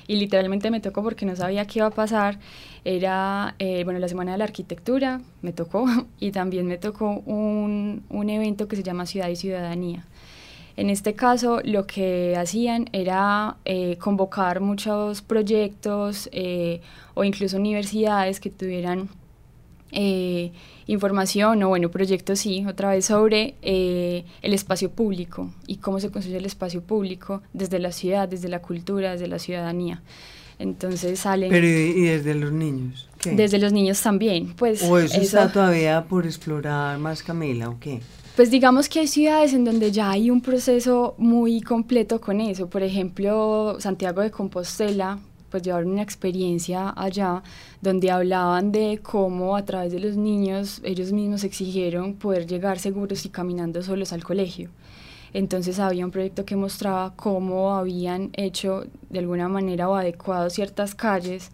y 0.07 0.17
literalmente 0.17 0.69
me 0.71 0.81
tocó 0.81 1.03
porque 1.03 1.25
no 1.25 1.35
sabía 1.35 1.65
qué 1.65 1.79
iba 1.79 1.87
a 1.87 1.91
pasar, 1.91 2.39
era, 2.83 3.55
eh, 3.59 3.83
bueno, 3.85 3.99
la 3.99 4.09
Semana 4.09 4.33
de 4.33 4.37
la 4.39 4.43
Arquitectura, 4.43 5.21
me 5.41 5.53
tocó, 5.53 5.85
y 6.19 6.31
también 6.31 6.67
me 6.67 6.77
tocó 6.77 7.21
un, 7.25 8.03
un 8.09 8.29
evento 8.29 8.67
que 8.67 8.75
se 8.75 8.83
llama 8.83 9.05
Ciudad 9.05 9.29
y 9.29 9.37
Ciudadanía. 9.37 10.05
En 10.77 10.89
este 10.89 11.13
caso, 11.13 11.61
lo 11.63 11.85
que 11.85 12.35
hacían 12.37 12.89
era 12.93 13.57
eh, 13.65 13.97
convocar 13.97 14.61
muchos 14.61 15.21
proyectos 15.21 16.29
eh, 16.31 16.81
o 17.13 17.23
incluso 17.23 17.57
universidades 17.57 18.39
que 18.39 18.49
tuvieran 18.49 19.09
eh, 19.91 20.51
información 20.87 21.61
o, 21.63 21.69
bueno, 21.69 21.91
proyectos 21.91 22.39
sí, 22.39 22.65
otra 22.65 22.91
vez 22.91 23.05
sobre 23.05 23.55
el 23.61 24.53
espacio 24.53 24.89
público 24.89 25.51
y 25.67 25.77
cómo 25.77 25.99
se 25.99 26.09
construye 26.09 26.37
el 26.37 26.45
espacio 26.45 26.81
público 26.81 27.41
desde 27.53 27.79
la 27.79 27.91
ciudad, 27.91 28.29
desde 28.29 28.47
la 28.47 28.61
cultura, 28.61 29.11
desde 29.11 29.27
la 29.27 29.39
ciudadanía. 29.39 30.01
Entonces 30.59 31.19
salen... 31.19 31.49
Pero 31.49 31.67
¿y 31.67 32.03
desde 32.03 32.35
los 32.35 32.51
niños? 32.51 33.09
Desde 33.25 33.57
los 33.57 33.73
niños 33.73 34.01
también, 34.01 34.53
pues... 34.53 34.83
¿O 34.83 34.97
eso, 34.97 35.19
está 35.19 35.51
todavía 35.51 36.05
por 36.05 36.25
explorar 36.25 36.97
más, 36.99 37.23
Camila, 37.23 37.69
o 37.69 37.79
qué? 37.79 37.99
Pues 38.41 38.49
digamos 38.49 38.89
que 38.89 39.01
hay 39.01 39.05
ciudades 39.05 39.53
en 39.53 39.63
donde 39.65 39.91
ya 39.91 40.09
hay 40.09 40.31
un 40.31 40.41
proceso 40.41 41.13
muy 41.19 41.61
completo 41.61 42.19
con 42.19 42.41
eso. 42.41 42.67
Por 42.67 42.81
ejemplo, 42.81 43.79
Santiago 43.79 44.21
de 44.21 44.31
Compostela, 44.31 45.19
pues 45.51 45.61
llevaron 45.61 45.91
una 45.91 46.01
experiencia 46.01 46.91
allá 46.97 47.43
donde 47.81 48.09
hablaban 48.09 48.71
de 48.71 48.99
cómo 49.03 49.55
a 49.55 49.63
través 49.63 49.91
de 49.91 49.99
los 49.99 50.17
niños 50.17 50.81
ellos 50.83 51.11
mismos 51.11 51.43
exigieron 51.43 52.15
poder 52.15 52.47
llegar 52.47 52.79
seguros 52.79 53.27
y 53.27 53.29
caminando 53.29 53.83
solos 53.83 54.11
al 54.11 54.23
colegio. 54.23 54.71
Entonces 55.33 55.77
había 55.77 56.03
un 56.03 56.09
proyecto 56.09 56.43
que 56.43 56.55
mostraba 56.55 57.13
cómo 57.15 57.75
habían 57.75 58.31
hecho 58.33 58.85
de 59.11 59.19
alguna 59.19 59.49
manera 59.49 59.87
o 59.87 59.93
adecuado 59.93 60.49
ciertas 60.49 60.95
calles 60.95 61.51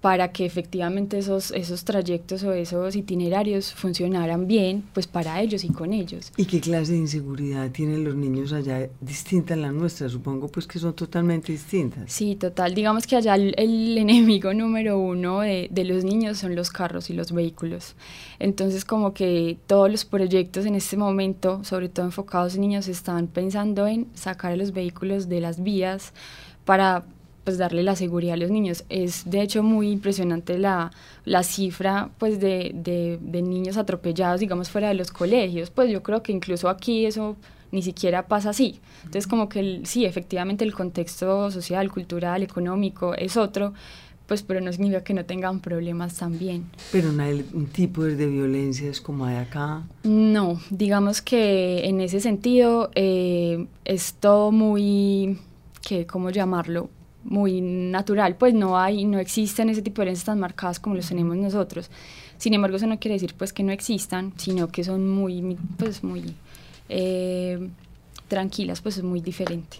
para 0.00 0.32
que 0.32 0.46
efectivamente 0.46 1.18
esos, 1.18 1.50
esos 1.50 1.84
trayectos 1.84 2.42
o 2.42 2.54
esos 2.54 2.96
itinerarios 2.96 3.72
funcionaran 3.72 4.46
bien, 4.46 4.82
pues 4.94 5.06
para 5.06 5.42
ellos 5.42 5.62
y 5.62 5.68
con 5.68 5.92
ellos. 5.92 6.32
¿Y 6.38 6.46
qué 6.46 6.58
clase 6.60 6.92
de 6.92 6.98
inseguridad 6.98 7.70
tienen 7.70 8.04
los 8.04 8.14
niños 8.14 8.54
allá 8.54 8.88
distinta 9.00 9.52
a 9.54 9.56
la 9.58 9.72
nuestra? 9.72 10.08
Supongo 10.08 10.48
pues 10.48 10.66
que 10.66 10.78
son 10.78 10.94
totalmente 10.94 11.52
distintas. 11.52 12.10
Sí, 12.10 12.34
total. 12.36 12.74
Digamos 12.74 13.06
que 13.06 13.16
allá 13.16 13.34
el, 13.34 13.54
enemigo 13.98 14.54
número 14.54 14.98
uno 14.98 15.40
de, 15.40 15.68
de, 15.70 15.84
los 15.84 16.02
niños 16.02 16.38
son 16.38 16.54
los 16.56 16.70
carros 16.70 17.10
y 17.10 17.12
los 17.12 17.32
vehículos. 17.32 17.94
Entonces 18.38 18.86
como 18.86 19.12
que 19.12 19.58
todos 19.66 19.90
los 19.90 20.06
proyectos 20.06 20.64
en 20.64 20.76
este 20.76 20.96
momento, 20.96 21.62
sobre 21.62 21.90
todo 21.90 22.06
enfocados 22.06 22.54
en 22.54 22.62
niños, 22.62 22.88
están 22.88 23.26
pensando 23.26 23.86
en 23.86 24.06
sacar 24.14 24.52
a 24.52 24.56
los 24.56 24.72
vehículos 24.72 25.28
de 25.28 25.40
las 25.40 25.62
vías 25.62 26.14
para 26.64 27.04
pues 27.44 27.58
darle 27.58 27.82
la 27.82 27.96
seguridad 27.96 28.34
a 28.34 28.36
los 28.36 28.50
niños. 28.50 28.84
Es 28.88 29.28
de 29.28 29.42
hecho 29.42 29.62
muy 29.62 29.90
impresionante 29.90 30.58
la, 30.58 30.90
la 31.24 31.42
cifra 31.42 32.10
pues 32.18 32.40
de, 32.40 32.72
de, 32.74 33.42
niños 33.42 33.76
atropellados, 33.76 34.40
digamos, 34.40 34.70
fuera 34.70 34.88
de 34.88 34.94
los 34.94 35.10
colegios. 35.10 35.70
Pues 35.70 35.90
yo 35.90 36.02
creo 36.02 36.22
que 36.22 36.32
incluso 36.32 36.68
aquí 36.68 37.06
eso 37.06 37.36
ni 37.72 37.82
siquiera 37.82 38.26
pasa 38.26 38.50
así. 38.50 38.80
Entonces 39.04 39.26
como 39.26 39.48
que 39.48 39.82
sí, 39.84 40.04
efectivamente 40.04 40.64
el 40.64 40.74
contexto 40.74 41.50
social, 41.50 41.90
cultural, 41.90 42.42
económico 42.42 43.14
es 43.14 43.36
otro, 43.36 43.72
pues 44.26 44.42
pero 44.42 44.60
no 44.60 44.72
significa 44.72 45.02
que 45.02 45.14
no 45.14 45.24
tengan 45.24 45.60
problemas 45.60 46.16
también. 46.16 46.70
Pero 46.92 47.10
no 47.10 47.22
hay 47.22 47.44
un 47.52 47.66
tipo 47.66 48.04
de 48.04 48.26
violencia 48.26 48.88
es 48.88 49.00
como 49.00 49.24
hay 49.24 49.36
acá. 49.36 49.82
No, 50.04 50.60
digamos 50.70 51.22
que 51.22 51.86
en 51.86 52.00
ese 52.00 52.20
sentido 52.20 52.90
eh, 52.94 53.66
es 53.84 54.14
todo 54.14 54.52
muy, 54.52 55.38
que, 55.82 56.06
¿cómo 56.06 56.30
llamarlo? 56.30 56.90
Muy 57.24 57.60
natural, 57.60 58.36
pues 58.36 58.54
no 58.54 58.78
hay, 58.78 59.04
no 59.04 59.18
existen 59.18 59.68
ese 59.68 59.82
tipo 59.82 60.00
de 60.00 60.06
herencias 60.06 60.26
tan 60.26 60.40
marcadas 60.40 60.80
como 60.80 60.96
los 60.96 61.08
tenemos 61.08 61.36
nosotros. 61.36 61.90
Sin 62.38 62.54
embargo, 62.54 62.76
eso 62.76 62.86
no 62.86 62.98
quiere 62.98 63.14
decir 63.14 63.34
pues 63.36 63.52
que 63.52 63.62
no 63.62 63.72
existan, 63.72 64.32
sino 64.36 64.68
que 64.68 64.84
son 64.84 65.08
muy, 65.08 65.58
pues 65.76 66.02
muy 66.02 66.34
eh, 66.88 67.68
tranquilas, 68.28 68.80
pues 68.80 68.96
es 68.98 69.04
muy 69.04 69.20
diferente. 69.20 69.78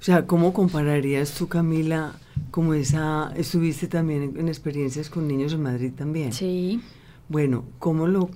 O 0.00 0.02
sea, 0.04 0.26
¿cómo 0.26 0.52
compararías 0.52 1.32
tú, 1.32 1.48
Camila, 1.48 2.14
como 2.50 2.74
esa, 2.74 3.32
estuviste 3.36 3.86
también 3.86 4.34
en 4.36 4.48
experiencias 4.48 5.08
con 5.08 5.26
niños 5.26 5.52
en 5.52 5.62
Madrid 5.62 5.92
también? 5.96 6.32
Sí. 6.32 6.80
Bueno, 7.28 7.64
¿cómo 7.78 8.06
lo 8.06 8.28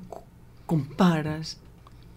comparas 0.66 1.59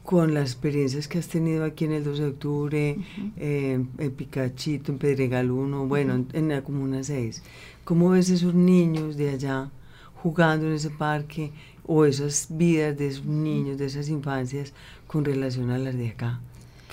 con 0.04 0.34
las 0.34 0.52
experiencias 0.52 1.08
que 1.08 1.20
has 1.20 1.28
tenido 1.28 1.64
aquí 1.64 1.86
en 1.86 1.94
el 1.94 2.04
2 2.04 2.20
de 2.20 2.26
octubre, 2.26 2.98
eh, 3.38 3.86
en 3.98 4.12
Picachito, 4.12 4.92
en 4.92 4.98
Pedregal 4.98 5.52
1, 5.52 5.88
bueno, 5.88 6.26
en, 6.34 6.50
la 6.50 6.64
Comuna 6.64 7.04
6. 7.04 7.44
¿Cómo 7.84 8.10
ves 8.10 8.30
esos 8.30 8.54
niños 8.54 9.16
de 9.16 9.30
allá 9.30 9.70
jugando 10.16 10.68
en 10.68 10.74
ese 10.74 10.90
parque 10.90 11.52
o 11.86 12.06
esas 12.06 12.48
vidas 12.50 12.98
de 12.98 13.08
esos 13.08 13.26
niños, 13.26 13.78
de 13.78 13.86
esas 13.86 14.10
infancias 14.10 14.74
con 15.08 15.24
relación 15.24 15.70
a 15.70 15.78
las 15.78 15.96
de 15.96 16.10
acá? 16.10 16.40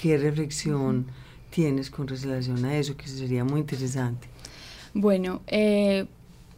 ¿Qué 0.01 0.19
reflexión 0.19 1.07
tienes 1.51 1.91
con 1.91 2.07
relación 2.07 2.65
a 2.65 2.77
eso? 2.77 2.97
Que 2.97 3.09
sería 3.09 3.45
muy 3.45 3.61
interesante. 3.61 4.29
Bueno, 4.95 5.43
eh, 5.47 6.07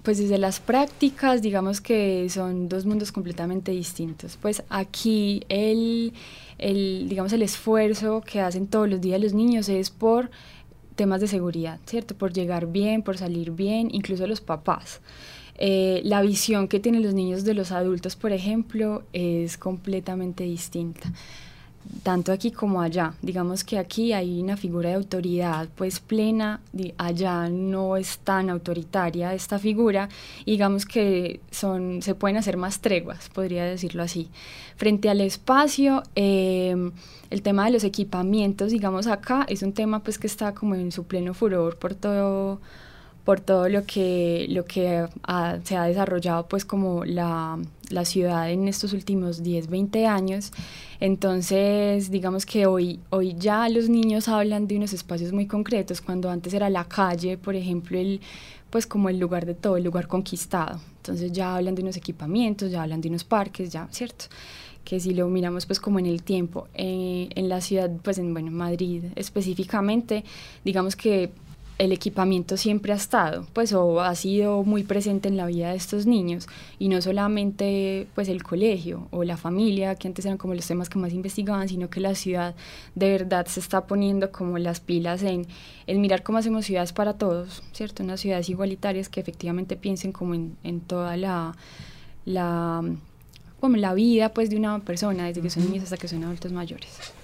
pues 0.03 0.19
desde 0.19 0.39
las 0.39 0.61
prácticas, 0.61 1.43
digamos 1.43 1.81
que 1.81 2.29
son 2.31 2.69
dos 2.69 2.87
mundos 2.87 3.13
completamente 3.13 3.73
distintos. 3.73 4.39
Pues 4.41 4.63
aquí 4.69 5.43
el, 5.49 6.13
el, 6.59 7.09
digamos, 7.09 7.33
el 7.33 7.43
esfuerzo 7.43 8.23
que 8.23 8.41
hacen 8.41 8.67
todos 8.67 8.89
los 8.89 9.01
días 9.01 9.21
los 9.21 9.35
niños 9.35 9.69
es 9.69 9.91
por 9.91 10.31
temas 10.97 11.21
de 11.21 11.29
seguridad, 11.29 11.79
¿cierto? 11.87 12.15
Por 12.15 12.33
llegar 12.33 12.67
bien, 12.67 13.03
por 13.03 13.17
salir 13.19 13.51
bien, 13.53 13.89
incluso 13.93 14.27
los 14.27 14.41
papás. 14.41 15.01
Eh, 15.57 16.01
la 16.05 16.23
visión 16.23 16.69
que 16.69 16.81
tienen 16.81 17.03
los 17.03 17.15
niños 17.15 17.45
de 17.45 17.55
los 17.55 17.71
adultos, 17.71 18.17
por 18.17 18.33
ejemplo, 18.33 19.03
es 19.13 19.59
completamente 19.59 20.45
distinta 20.45 21.13
tanto 22.03 22.33
aquí 22.33 22.51
como 22.51 22.81
allá. 22.81 23.15
Digamos 23.23 23.65
que 23.65 23.79
aquí 23.79 24.13
hay 24.13 24.41
una 24.41 24.57
figura 24.57 24.91
de 24.91 24.95
autoridad 24.97 25.69
pues 25.77 26.01
plena, 26.01 26.61
allá 26.99 27.49
no 27.49 27.97
es 27.97 28.19
tan 28.19 28.51
autoritaria 28.51 29.35
esta 29.35 29.59
figura, 29.59 30.09
digamos 30.47 30.87
que 30.87 31.41
son, 31.51 32.03
se 32.03 32.15
pueden 32.15 32.37
hacer 32.37 32.57
más 32.57 32.81
treguas, 32.81 33.29
podría 33.29 33.65
decirlo 33.65 34.03
así. 34.03 34.29
Frente 34.77 35.09
al 35.11 35.21
espacio, 35.21 36.03
em, 36.15 36.93
el 37.31 37.43
tema 37.43 37.67
de 37.67 37.73
los 37.73 37.85
equipamientos, 37.85 38.73
digamos 38.73 39.07
acá, 39.07 39.45
es 39.49 39.63
un 39.63 39.73
tema 39.73 40.03
pues 40.03 40.19
que 40.19 40.27
está 40.27 40.55
como 40.55 40.75
en 40.75 40.93
su 40.93 41.05
pleno 41.05 41.35
furor 41.35 41.79
por 41.79 41.95
todo 41.95 42.61
por 43.25 43.41
todo 43.41 43.69
lo 43.69 43.85
que, 43.85 44.47
lo 44.49 44.65
que 44.65 45.07
se 45.65 45.77
ha 45.77 45.85
desarrollado 45.85 46.47
pues 46.49 46.65
como 46.65 47.05
la, 47.05 47.59
la, 47.91 48.05
ciudad 48.05 48.51
en 48.51 48.67
estos 48.67 48.93
últimos 48.93 49.43
10, 49.43 49.69
20 49.69 50.07
años. 50.07 50.53
Entonces, 51.01 52.11
digamos 52.11 52.47
que 52.47 52.67
hoy, 52.67 53.01
hoy 53.11 53.35
ya 53.39 53.69
los 53.69 53.89
niños 53.89 54.29
hablan 54.29 54.67
de 54.67 54.77
unos 54.77 54.93
espacios 54.93 55.33
muy 55.33 55.47
concretos, 55.47 56.01
cuando 56.01 56.31
antes 56.31 56.55
era 56.55 56.71
la 56.71 56.85
calle, 56.85 57.39
por 57.39 57.55
ejemplo, 57.55 57.99
el, 57.99 58.21
pues 58.71 58.87
como 58.87 59.09
el 59.09 59.19
lugar 59.19 59.47
de 59.47 59.55
todo, 59.55 59.77
el 59.77 59.85
lugar 59.85 60.07
conquistado. 60.07 60.81
Entonces 60.97 61.33
ya 61.33 61.57
hablan 61.57 61.75
de 61.75 61.83
unos 61.83 61.97
equipamientos, 61.97 62.71
ya 62.71 62.83
hablan 62.83 63.01
de 63.01 63.09
unos 63.09 63.25
parques, 63.25 63.71
ya, 63.71 63.89
¿cierto? 63.91 64.27
que 64.85 64.99
si 64.99 65.13
lo 65.13 65.29
miramos 65.29 65.67
pues 65.67 65.79
como 65.79 65.99
en 65.99 66.07
el 66.07 66.23
tiempo, 66.23 66.67
eh, 66.75 67.29
en 67.35 67.49
la 67.49 67.61
ciudad, 67.61 67.91
pues 68.03 68.19
en 68.19 68.33
bueno, 68.33 68.51
Madrid 68.51 69.05
específicamente, 69.15 70.25
digamos 70.65 70.97
que 70.97 71.31
el 71.81 71.93
equipamiento 71.93 72.59
siempre 72.59 72.93
ha 72.93 72.97
estado, 72.97 73.47
pues 73.55 73.73
o 73.73 74.03
ha 74.03 74.15
sido 74.15 74.65
muy 74.65 74.83
presente 74.83 75.29
en 75.29 75.39
la 75.39 75.47
vida 75.47 75.71
de 75.71 75.77
estos 75.77 76.05
niños 76.05 76.47
y 76.79 76.89
no 76.89 77.01
solamente 77.01 78.07
pues 78.15 78.29
el 78.29 78.43
colegio 78.43 79.09
o 79.11 79.25
la 79.25 79.39
familia, 79.39 79.95
que 79.95 80.07
antes 80.07 80.27
eran 80.27 80.37
como 80.37 80.53
los 80.53 80.67
temas 80.67 80.91
que 80.91 80.99
más 80.99 81.15
investigaban, 81.15 81.71
sino 81.71 81.89
que 81.89 82.01
la 82.01 82.15
ciudad 82.15 82.55
de 82.95 83.11
verdad 83.11 83.47
se 83.47 83.61
está 83.61 83.87
poniendo 83.87 84.31
como 84.31 84.59
las 84.59 84.79
pilas 84.79 85.23
en, 85.23 85.47
en 85.87 86.03
mirar 86.03 86.23
cómo 86.23 86.37
hacemos 86.37 86.67
ciudades 86.67 86.93
para 86.93 87.15
todos, 87.15 87.63
¿cierto? 87.73 88.03
Unas 88.03 88.21
ciudades 88.21 88.51
igualitarias 88.51 89.09
que 89.09 89.21
efectivamente 89.21 89.75
piensen 89.75 90.13
como 90.13 90.35
en, 90.35 90.59
en 90.63 90.83
toda 90.83 91.17
la, 91.17 91.57
la, 92.27 92.85
como 93.59 93.79
la 93.79 93.95
vida 93.95 94.35
pues 94.35 94.51
de 94.51 94.57
una 94.57 94.81
persona, 94.81 95.25
desde 95.25 95.41
que 95.41 95.49
son 95.49 95.65
niños 95.65 95.85
hasta 95.85 95.97
que 95.97 96.09
son 96.09 96.25
adultos 96.25 96.53
mayores. 96.53 97.15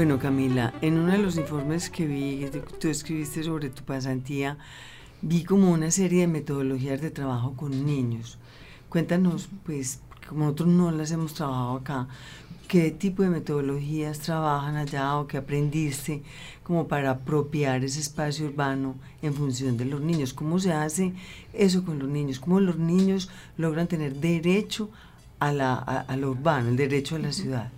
Bueno, 0.00 0.18
Camila, 0.18 0.72
en 0.80 0.98
uno 0.98 1.12
de 1.12 1.18
los 1.18 1.36
informes 1.36 1.90
que 1.90 2.06
vi, 2.06 2.48
que 2.50 2.60
tú 2.60 2.88
escribiste 2.88 3.42
sobre 3.42 3.68
tu 3.68 3.82
pasantía, 3.82 4.56
vi 5.20 5.44
como 5.44 5.70
una 5.70 5.90
serie 5.90 6.22
de 6.22 6.26
metodologías 6.26 7.02
de 7.02 7.10
trabajo 7.10 7.52
con 7.54 7.84
niños. 7.84 8.38
Cuéntanos, 8.88 9.50
pues, 9.66 10.00
como 10.26 10.44
nosotros 10.44 10.68
no 10.68 10.90
las 10.90 11.10
hemos 11.10 11.34
trabajado 11.34 11.76
acá, 11.76 12.08
qué 12.66 12.90
tipo 12.92 13.22
de 13.22 13.28
metodologías 13.28 14.20
trabajan 14.20 14.76
allá 14.76 15.18
o 15.18 15.26
qué 15.26 15.36
aprendiste 15.36 16.22
como 16.62 16.88
para 16.88 17.10
apropiar 17.10 17.84
ese 17.84 18.00
espacio 18.00 18.46
urbano 18.46 18.94
en 19.20 19.34
función 19.34 19.76
de 19.76 19.84
los 19.84 20.00
niños. 20.00 20.32
¿Cómo 20.32 20.58
se 20.60 20.72
hace 20.72 21.12
eso 21.52 21.84
con 21.84 21.98
los 21.98 22.08
niños? 22.08 22.40
¿Cómo 22.40 22.58
los 22.58 22.78
niños 22.78 23.28
logran 23.58 23.86
tener 23.86 24.14
derecho 24.14 24.88
a, 25.40 25.52
la, 25.52 25.74
a, 25.74 26.16
lo 26.16 26.30
urbano, 26.30 26.70
el 26.70 26.78
derecho 26.78 27.16
a 27.16 27.18
la 27.18 27.32
ciudad? 27.32 27.70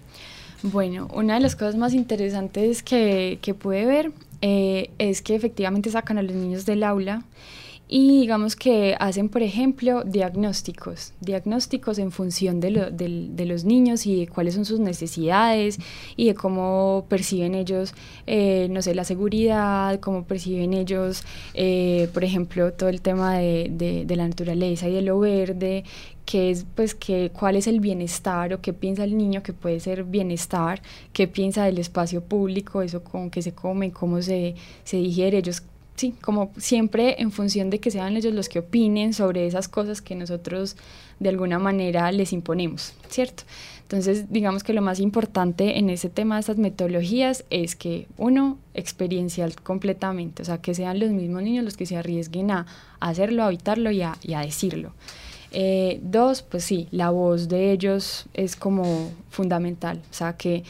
Bueno, 0.63 1.09
una 1.13 1.35
de 1.35 1.41
las 1.41 1.57
cosas 1.57 1.77
más 1.77 1.93
interesantes 1.93 2.85
que, 2.85 3.39
que 3.43 3.53
pude 3.53 3.85
ver 3.85 4.13
eh, 4.43 4.91
es 4.99 5.21
que 5.21 5.35
efectivamente 5.35 5.91
sacan 5.91 6.19
a 6.19 6.23
los 6.23 6.35
niños 6.37 6.65
del 6.65 6.85
aula 6.85 7.25
y 7.95 8.21
digamos 8.21 8.57
que 8.57 8.97
hacen, 8.99 9.29
por 9.29 9.43
ejemplo, 9.43 10.03
diagnósticos, 10.03 11.13
diagnósticos 11.21 11.99
en 11.99 12.11
función 12.11 12.59
de, 12.59 12.91
de, 12.91 13.45
los 13.45 13.65
niños 13.65 14.07
y 14.07 14.21
de 14.21 14.29
cuáles 14.29 14.55
son 14.55 14.65
sus 14.65 14.81
necesidades 14.81 15.79
y 16.17 16.29
de 16.29 16.35
cómo 16.35 17.05
perciben 17.11 17.55
ellos, 17.55 17.93
eh, 18.27 18.69
no 18.71 18.81
sé, 18.81 18.95
la 18.95 19.05
seguridad, 19.05 20.01
cómo 20.01 20.25
perciben 20.25 20.73
ellos, 20.73 21.23
eh, 21.53 22.09
por 22.15 22.25
ejemplo, 22.25 22.73
todo 22.73 22.89
el 22.89 23.03
tema 23.03 23.37
de, 23.37 24.05
de, 24.07 24.17
la 24.17 24.27
naturaleza 24.27 24.89
y 24.89 24.95
de 24.95 25.03
lo 25.03 25.19
verde, 25.19 25.85
qué 26.25 26.51
es, 26.51 26.67
pues, 26.75 26.95
que, 26.95 27.31
cuál 27.33 27.57
es 27.57 27.67
el 27.67 27.81
bienestar 27.81 28.53
o 28.55 28.61
qué 28.61 28.73
piensa 28.73 29.05
el 29.05 29.17
niño 29.17 29.43
que 29.43 29.53
puede 29.53 29.81
ser 29.81 30.05
bienestar, 30.05 30.83
qué 31.13 31.29
piensa 31.29 31.65
del 31.65 31.79
espacio 31.79 32.23
público, 32.23 32.83
eso 32.83 33.03
con 33.03 33.31
qué 33.31 33.43
se 33.43 33.53
come, 33.53 33.93
cómo 33.93 34.23
se, 34.23 34.55
se 34.85 34.97
digiere, 34.97 35.39
ellos 35.39 35.63
sí, 35.97 36.15
como 36.21 36.51
siempre 36.57 37.21
en 37.21 37.31
función 37.31 37.71
de 37.71 37.79
que 37.79 37.91
sean 37.91 38.17
ellos 38.17 38.35
los 38.35 38.49
que 38.49 38.61
opinen 38.61 39.13
sobre 39.13 39.47
esas 39.47 39.69
cosas 39.69 40.01
que 40.01 40.15
nosotros 40.15 40.77
de 41.21 41.29
alguna 41.29 41.59
manera 41.59 42.11
les 42.13 42.33
imponemos, 42.33 42.95
¿cierto? 43.09 43.45
Entonces, 43.83 44.33
digamos 44.33 44.65
que 44.65 44.73
lo 44.73 44.81
más 44.81 45.01
importante 45.01 45.79
en 45.79 45.91
ese 45.91 46.09
tema 46.09 46.37
de 46.37 46.41
estas 46.41 46.57
metodologías 46.57 47.45
es 47.51 47.77
que, 47.77 48.07
uno, 48.17 48.59
experiencial 48.73 49.55
completamente, 49.57 50.41
o 50.41 50.45
sea, 50.47 50.59
que 50.59 50.75
sean 50.75 50.99
los 50.99 51.11
mismos 51.11 51.43
niños 51.43 51.63
los 51.63 51.77
que 51.77 51.85
se 51.85 51.99
arriesguen 51.99 52.51
a, 52.51 52.67
hacerlo, 53.01 53.43
a 53.43 53.49
habitarlo 53.49 53.91
y 53.91 54.01
a, 54.01 54.41
decirlo. 54.41 54.95
Eh, 55.53 56.01
dos, 56.03 56.43
pues 56.43 56.65
sí, 56.65 56.89
la 56.91 57.11
voz 57.11 57.49
de 57.49 57.73
ellos 57.73 58.25
es 58.33 58.57
como 58.57 59.11
fundamental, 59.29 60.01
o 60.11 60.15
sea, 60.15 60.37
que, 60.37 60.65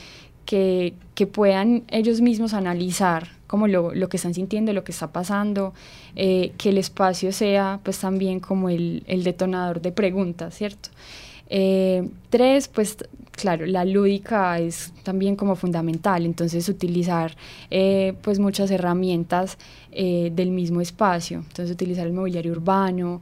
que, 0.44 0.94
que 1.14 1.26
puedan 1.28 1.84
ellos 1.88 2.20
mismos 2.20 2.52
analizar 2.52 3.28
como 3.46 3.68
lo, 3.68 3.94
lo, 3.94 4.08
que 4.08 4.16
están 4.16 4.34
sintiendo, 4.34 4.72
lo 4.72 4.82
que 4.82 4.92
está 4.92 5.12
pasando, 5.12 5.72
eh, 6.16 6.52
que 6.58 6.70
el 6.70 6.78
espacio 6.78 7.32
sea 7.32 7.80
pues 7.82 7.98
también 7.98 8.40
como 8.40 8.70
el, 8.70 9.04
el 9.06 9.24
detonador 9.24 9.82
de 9.82 9.92
preguntas, 9.92 10.54
¿cierto? 10.56 10.88
Eh, 11.48 12.08
tres, 12.30 12.66
pues 12.68 12.96
claro, 13.42 13.66
la 13.66 13.84
lúdica 13.84 14.58
es 14.58 14.92
también 15.02 15.36
como 15.36 15.56
fundamental, 15.56 16.24
entonces 16.24 16.68
utilizar 16.68 17.36
eh, 17.70 18.14
pues 18.22 18.38
muchas 18.38 18.70
herramientas 18.70 19.58
del 19.92 20.50
mismo 20.52 20.80
espacio, 20.80 21.44
entonces 21.46 21.70
utilizar 21.70 22.06
el 22.06 22.14
mobiliario 22.14 22.52
urbano, 22.52 23.20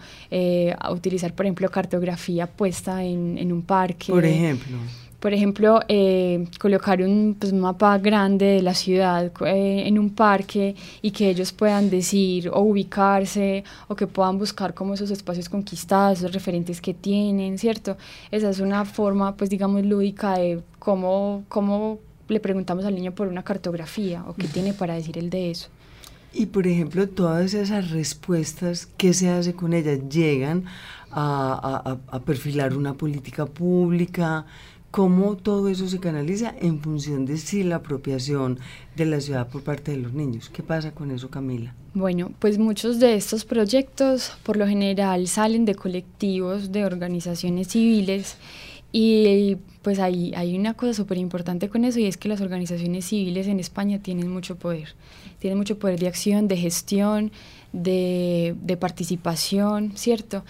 utilizar 0.92 1.34
por 1.34 1.46
ejemplo 1.46 1.68
cartografía 1.68 2.46
puesta 2.46 3.02
en, 3.02 3.38
en 3.38 3.52
un 3.52 3.62
parque. 3.62 4.12
Por 4.12 4.24
ejemplo 4.24 4.76
por 5.20 5.34
ejemplo, 5.34 5.80
eh, 5.86 6.46
colocar 6.58 7.02
un 7.02 7.36
pues, 7.38 7.52
mapa 7.52 7.98
grande 7.98 8.46
de 8.46 8.62
la 8.62 8.72
ciudad 8.72 9.30
eh, 9.46 9.82
en 9.86 9.98
un 9.98 10.10
parque 10.10 10.74
y 11.02 11.10
que 11.10 11.28
ellos 11.28 11.52
puedan 11.52 11.90
decir 11.90 12.48
o 12.48 12.60
ubicarse 12.60 13.62
o 13.88 13.94
que 13.94 14.06
puedan 14.06 14.38
buscar 14.38 14.72
como 14.72 14.94
esos 14.94 15.10
espacios 15.10 15.50
conquistados, 15.50 16.22
los 16.22 16.32
referentes 16.32 16.80
que 16.80 16.94
tienen, 16.94 17.58
¿cierto? 17.58 17.98
Esa 18.30 18.48
es 18.48 18.60
una 18.60 18.86
forma, 18.86 19.36
pues 19.36 19.50
digamos, 19.50 19.84
lúdica 19.84 20.38
de 20.38 20.62
cómo, 20.78 21.44
cómo 21.48 21.98
le 22.28 22.40
preguntamos 22.40 22.86
al 22.86 22.94
niño 22.94 23.12
por 23.12 23.28
una 23.28 23.42
cartografía 23.42 24.24
o 24.26 24.34
qué 24.34 24.48
tiene 24.48 24.72
para 24.72 24.94
decir 24.94 25.18
él 25.18 25.28
de 25.28 25.50
eso. 25.50 25.68
Y 26.32 26.46
por 26.46 26.66
ejemplo, 26.66 27.06
todas 27.08 27.52
esas 27.52 27.90
respuestas, 27.90 28.86
¿qué 28.96 29.12
se 29.12 29.28
hace 29.28 29.52
con 29.52 29.74
ellas? 29.74 29.98
¿Llegan 30.08 30.64
a, 31.10 31.98
a, 32.10 32.16
a 32.16 32.20
perfilar 32.20 32.74
una 32.74 32.94
política 32.94 33.44
pública? 33.44 34.46
Cómo 34.90 35.36
todo 35.36 35.68
eso 35.68 35.88
se 35.88 36.00
canaliza 36.00 36.54
en 36.60 36.80
función 36.80 37.24
de 37.24 37.36
si 37.36 37.62
la 37.62 37.76
apropiación 37.76 38.58
de 38.96 39.06
la 39.06 39.20
ciudad 39.20 39.48
por 39.48 39.62
parte 39.62 39.92
de 39.92 39.98
los 39.98 40.12
niños. 40.12 40.50
¿Qué 40.50 40.62
pasa 40.62 40.92
con 40.92 41.10
eso, 41.10 41.30
Camila? 41.30 41.74
Bueno, 41.94 42.32
pues 42.38 42.58
muchos 42.58 43.00
de 43.00 43.14
estos 43.14 43.44
proyectos 43.44 44.32
por 44.42 44.56
lo 44.56 44.66
general 44.66 45.26
salen 45.28 45.64
de 45.64 45.74
colectivos, 45.74 46.72
de 46.72 46.84
organizaciones 46.84 47.68
civiles 47.68 48.36
y 48.92 49.56
pues 49.82 49.98
hay, 49.98 50.32
hay 50.34 50.56
una 50.56 50.74
cosa 50.74 50.94
súper 50.94 51.18
importante 51.18 51.68
con 51.68 51.84
eso 51.84 52.00
y 52.00 52.06
es 52.06 52.16
que 52.16 52.28
las 52.28 52.40
organizaciones 52.40 53.06
civiles 53.06 53.46
en 53.46 53.60
España 53.60 54.00
tienen 54.00 54.28
mucho 54.28 54.56
poder, 54.56 54.94
tienen 55.38 55.58
mucho 55.58 55.78
poder 55.78 55.98
de 55.98 56.08
acción, 56.08 56.48
de 56.48 56.56
gestión, 56.56 57.32
de, 57.72 58.56
de 58.60 58.76
participación, 58.76 59.92
¿cierto? 59.96 60.44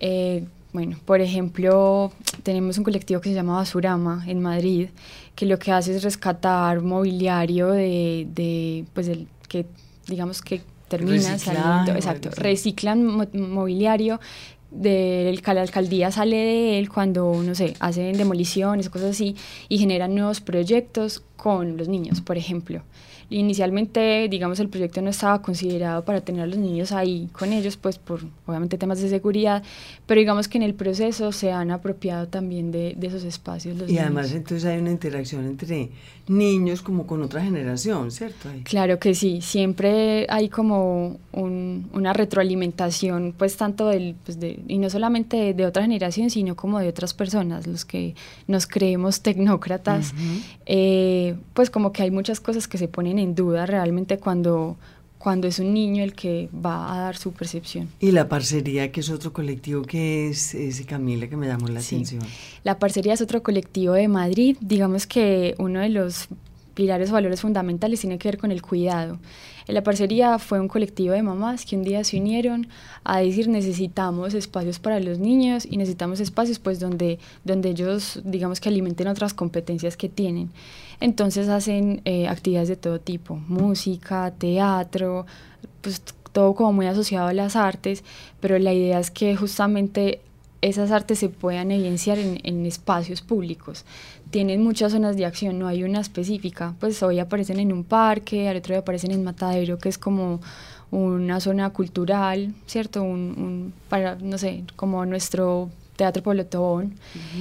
Eh, 0.00 0.44
bueno, 0.74 0.98
por 1.04 1.20
ejemplo, 1.20 2.12
tenemos 2.42 2.76
un 2.78 2.84
colectivo 2.84 3.20
que 3.20 3.28
se 3.28 3.34
llama 3.36 3.54
Basurama 3.58 4.24
en 4.26 4.42
Madrid, 4.42 4.88
que 5.36 5.46
lo 5.46 5.56
que 5.56 5.70
hace 5.70 5.94
es 5.94 6.02
rescatar 6.02 6.82
mobiliario 6.82 7.68
de, 7.70 8.26
de 8.34 8.84
pues, 8.92 9.06
el, 9.06 9.28
que 9.48 9.66
digamos 10.08 10.42
que 10.42 10.62
termina 10.88 11.38
saliendo, 11.38 11.92
exacto, 11.92 12.30
reciclan 12.36 13.28
mobiliario 13.32 14.18
de 14.72 15.40
la 15.46 15.60
alcaldía 15.60 16.10
sale 16.10 16.36
de 16.36 16.78
él 16.80 16.88
cuando, 16.88 17.40
no 17.40 17.54
sé, 17.54 17.74
hacen 17.78 18.18
demoliciones, 18.18 18.90
cosas 18.90 19.12
así, 19.12 19.36
y 19.68 19.78
generan 19.78 20.12
nuevos 20.12 20.40
proyectos 20.40 21.22
con 21.36 21.76
los 21.76 21.88
niños, 21.88 22.20
por 22.20 22.36
ejemplo. 22.36 22.82
Inicialmente, 23.30 24.28
digamos, 24.28 24.60
el 24.60 24.68
proyecto 24.68 25.00
no 25.00 25.10
estaba 25.10 25.40
considerado 25.40 26.04
para 26.04 26.20
tener 26.20 26.42
a 26.42 26.46
los 26.46 26.58
niños 26.58 26.92
ahí 26.92 27.28
con 27.32 27.52
ellos, 27.52 27.76
pues 27.76 27.98
por 27.98 28.20
obviamente 28.46 28.76
temas 28.76 29.00
de 29.00 29.08
seguridad, 29.08 29.62
pero 30.06 30.18
digamos 30.18 30.46
que 30.46 30.58
en 30.58 30.62
el 30.62 30.74
proceso 30.74 31.32
se 31.32 31.50
han 31.50 31.70
apropiado 31.70 32.28
también 32.28 32.70
de, 32.70 32.94
de 32.96 33.06
esos 33.06 33.24
espacios. 33.24 33.76
y 33.88 33.98
además 33.98 34.32
entonces 34.32 34.64
hay 34.66 34.78
una 34.78 34.90
interacción 34.90 35.46
entre 35.46 35.90
niños 36.26 36.80
como 36.80 37.06
con 37.06 37.22
otra 37.22 37.42
generación, 37.42 38.10
¿cierto? 38.10 38.48
Claro 38.64 38.98
que 38.98 39.14
sí, 39.14 39.40
siempre 39.42 40.26
hay 40.30 40.48
como 40.48 41.18
un, 41.32 41.88
una 41.92 42.12
retroalimentación, 42.12 43.34
pues 43.36 43.56
tanto 43.56 43.88
del, 43.88 44.16
pues 44.24 44.40
de, 44.40 44.60
y 44.66 44.78
no 44.78 44.88
solamente 44.88 45.52
de, 45.52 45.66
otra 45.66 45.82
generación, 45.82 46.30
sino 46.30 46.56
como 46.56 46.78
de 46.78 46.88
otras 46.88 47.12
personas, 47.12 47.66
los 47.66 47.84
que 47.84 48.14
nos 48.46 48.66
creemos 48.66 49.20
tecnócratas, 49.20 50.14
eh, 50.66 51.23
pues 51.54 51.70
como 51.70 51.92
que 51.92 52.02
hay 52.02 52.10
muchas 52.10 52.40
cosas 52.40 52.68
que 52.68 52.78
se 52.78 52.88
ponen 52.88 53.18
en 53.18 53.34
duda 53.34 53.66
realmente 53.66 54.18
cuando 54.18 54.76
cuando 55.24 55.48
es 55.48 55.58
un 55.58 55.72
niño 55.72 56.04
el 56.04 56.12
que 56.12 56.50
va 56.54 56.92
a 56.94 57.00
dar 57.00 57.16
su 57.16 57.32
percepción. 57.32 57.88
Y 57.98 58.12
la 58.12 58.28
parcería, 58.28 58.92
que 58.92 59.00
es 59.00 59.08
otro 59.08 59.32
colectivo 59.32 59.80
que 59.80 60.28
es, 60.28 60.54
es 60.54 60.84
Camila, 60.84 61.28
que 61.28 61.36
me 61.38 61.46
llamó 61.46 61.68
la 61.68 61.80
atención. 61.80 62.20
La 62.62 62.78
parcería 62.78 63.14
es 63.14 63.22
otro 63.22 63.42
colectivo 63.42 63.94
de 63.94 64.06
Madrid. 64.06 64.58
Digamos 64.60 65.06
que 65.06 65.54
uno 65.58 65.80
de 65.80 65.88
los 65.88 66.28
pilares 66.74 67.10
o 67.10 67.14
valores 67.14 67.40
fundamentales 67.40 68.00
tiene 68.00 68.18
que 68.18 68.28
ver 68.28 68.38
con 68.38 68.50
el 68.50 68.62
cuidado. 68.62 69.18
La 69.66 69.82
parcería 69.82 70.38
fue 70.38 70.60
un 70.60 70.68
colectivo 70.68 71.14
de 71.14 71.22
mamás 71.22 71.64
que 71.64 71.76
un 71.76 71.84
día 71.84 72.04
se 72.04 72.18
unieron 72.18 72.68
a 73.02 73.20
decir 73.20 73.48
necesitamos 73.48 74.34
espacios 74.34 74.78
para 74.78 75.00
los 75.00 75.18
niños 75.18 75.66
y 75.68 75.78
necesitamos 75.78 76.20
espacios 76.20 76.58
pues 76.58 76.80
donde, 76.80 77.18
donde 77.44 77.70
ellos 77.70 78.20
digamos 78.24 78.60
que 78.60 78.68
alimenten 78.68 79.08
otras 79.08 79.32
competencias 79.32 79.96
que 79.96 80.10
tienen. 80.10 80.50
Entonces 81.00 81.48
hacen 81.48 82.02
eh, 82.04 82.28
actividades 82.28 82.68
de 82.68 82.76
todo 82.76 83.00
tipo, 83.00 83.36
música, 83.36 84.32
teatro, 84.36 85.24
pues 85.80 86.02
todo 86.32 86.54
como 86.54 86.72
muy 86.72 86.86
asociado 86.86 87.28
a 87.28 87.32
las 87.32 87.56
artes, 87.56 88.04
pero 88.40 88.58
la 88.58 88.72
idea 88.72 88.98
es 88.98 89.10
que 89.10 89.36
justamente 89.36 90.20
esas 90.64 90.90
artes 90.90 91.18
se 91.18 91.28
puedan 91.28 91.70
evidenciar 91.70 92.18
en, 92.18 92.40
en, 92.42 92.64
espacios 92.64 93.20
públicos. 93.20 93.84
Tienen 94.30 94.62
muchas 94.62 94.92
zonas 94.92 95.16
de 95.16 95.26
acción, 95.26 95.58
no 95.58 95.68
hay 95.68 95.84
una 95.84 96.00
específica. 96.00 96.74
Pues 96.80 97.02
hoy 97.02 97.18
aparecen 97.18 97.60
en 97.60 97.72
un 97.72 97.84
parque, 97.84 98.48
al 98.48 98.56
otro 98.56 98.72
día 98.72 98.80
aparecen 98.80 99.10
en 99.10 99.22
Matadero, 99.22 99.78
que 99.78 99.90
es 99.90 99.98
como 99.98 100.40
una 100.90 101.40
zona 101.40 101.70
cultural, 101.70 102.54
¿cierto? 102.66 103.02
Un, 103.02 103.74
para, 103.88 104.16
no 104.16 104.38
sé, 104.38 104.64
como 104.76 105.04
nuestro 105.04 105.70
Teatro 105.96 106.22
Pueblo 106.22 106.46
Tobón. 106.46 106.94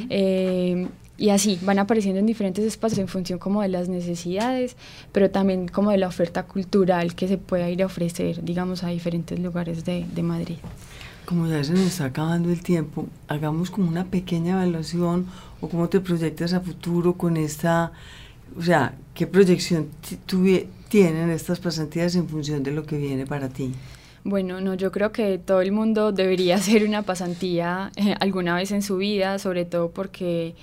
Eh, 0.09 0.87
y 1.15 1.29
así 1.29 1.59
van 1.61 1.79
apareciendo 1.79 2.19
en 2.19 2.25
diferentes 2.25 2.65
espacios 2.65 2.99
en 2.99 3.07
función 3.07 3.39
como 3.39 3.61
de 3.61 3.69
las 3.69 3.87
necesidades, 3.87 4.75
pero 5.13 5.29
también 5.31 5.69
como 5.69 5.91
de 5.91 5.97
la 5.97 6.07
oferta 6.07 6.43
cultural 6.43 7.15
que 7.15 7.27
se 7.29 7.37
pueda 7.37 7.69
ir 7.69 7.83
a 7.83 7.85
ofrecer, 7.85 8.43
digamos, 8.43 8.83
a 8.83 8.89
diferentes 8.89 9.39
lugares 9.39 9.85
de, 9.85 10.05
de 10.13 10.23
Madrid 10.23 10.57
como 11.25 11.47
ya 11.47 11.63
se 11.63 11.73
nos 11.73 11.81
está 11.81 12.05
acabando 12.05 12.49
el 12.49 12.61
tiempo, 12.61 13.07
hagamos 13.27 13.71
como 13.71 13.87
una 13.87 14.05
pequeña 14.05 14.53
evaluación 14.53 15.27
o 15.61 15.69
cómo 15.69 15.89
te 15.89 15.99
proyectas 15.99 16.53
a 16.53 16.61
futuro 16.61 17.13
con 17.13 17.37
esta, 17.37 17.91
o 18.57 18.61
sea, 18.61 18.93
qué 19.13 19.27
proyección 19.27 19.87
tienen 20.89 21.29
estas 21.29 21.59
pasantías 21.59 22.15
en 22.15 22.27
función 22.27 22.63
de 22.63 22.71
lo 22.71 22.85
que 22.85 22.97
viene 22.97 23.25
para 23.25 23.49
ti. 23.49 23.73
Bueno, 24.23 24.61
no, 24.61 24.73
yo 24.73 24.91
creo 24.91 25.11
que 25.11 25.37
todo 25.37 25.61
el 25.61 25.71
mundo 25.71 26.11
debería 26.11 26.55
hacer 26.57 26.85
una 26.85 27.01
pasantía 27.01 27.91
eh, 27.95 28.15
alguna 28.19 28.55
vez 28.55 28.71
en 28.71 28.81
su 28.81 28.97
vida, 28.97 29.39
sobre 29.39 29.65
todo 29.65 29.91
porque 29.91 30.55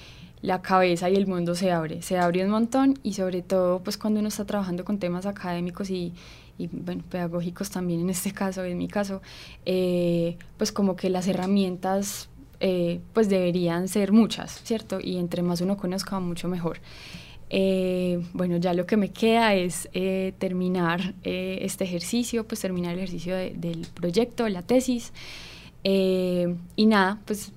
la 0.43 0.63
cabeza 0.63 1.11
y 1.11 1.17
el 1.17 1.27
mundo 1.27 1.55
se 1.55 1.71
abre, 1.71 2.01
se 2.01 2.19
abre 2.19 2.45
un 2.45 2.51
montón 2.51 2.99
y 3.03 3.13
sobre 3.13 3.43
todo 3.43 3.81
pues 3.81 3.99
cuando 3.99 4.21
uno 4.21 4.29
está 4.29 4.47
trabajando 4.47 4.85
con 4.85 4.99
temas 4.99 5.27
académicos 5.27 5.91
y, 5.91 6.15
y 6.61 6.69
bueno, 6.71 7.03
pedagógicos 7.09 7.71
también 7.71 8.01
en 8.01 8.11
este 8.11 8.33
caso, 8.33 8.65
en 8.65 8.77
mi 8.77 8.87
caso, 8.87 9.23
eh, 9.65 10.37
pues 10.59 10.73
como 10.73 10.95
que 10.95 11.09
las 11.09 11.27
herramientas 11.27 12.29
eh, 12.61 13.01
pues 13.15 13.31
deberían 13.31 13.89
ser 13.89 14.13
muchas, 14.13 14.63
¿cierto? 14.63 14.99
Y 15.03 15.17
entre 15.17 15.43
más 15.43 15.63
uno 15.63 15.79
conozca, 15.79 16.21
mucho 16.21 16.49
mejor. 16.49 16.81
Eh, 17.49 18.23
bueno, 18.35 18.59
ya 18.59 18.75
lo 18.75 18.85
que 18.85 18.99
me 18.99 19.11
queda 19.11 19.55
es 19.55 19.89
terminar 20.39 21.15
este 21.23 21.85
ejercicio, 21.85 22.47
pues 22.47 22.61
terminar 22.61 22.93
el 22.93 22.99
ejercicio 22.99 23.35
del 23.37 23.87
proyecto, 23.95 24.49
la 24.49 24.63
tesis. 24.63 25.13
y 25.83 26.87
nada, 26.87 27.19
pues 27.25 27.53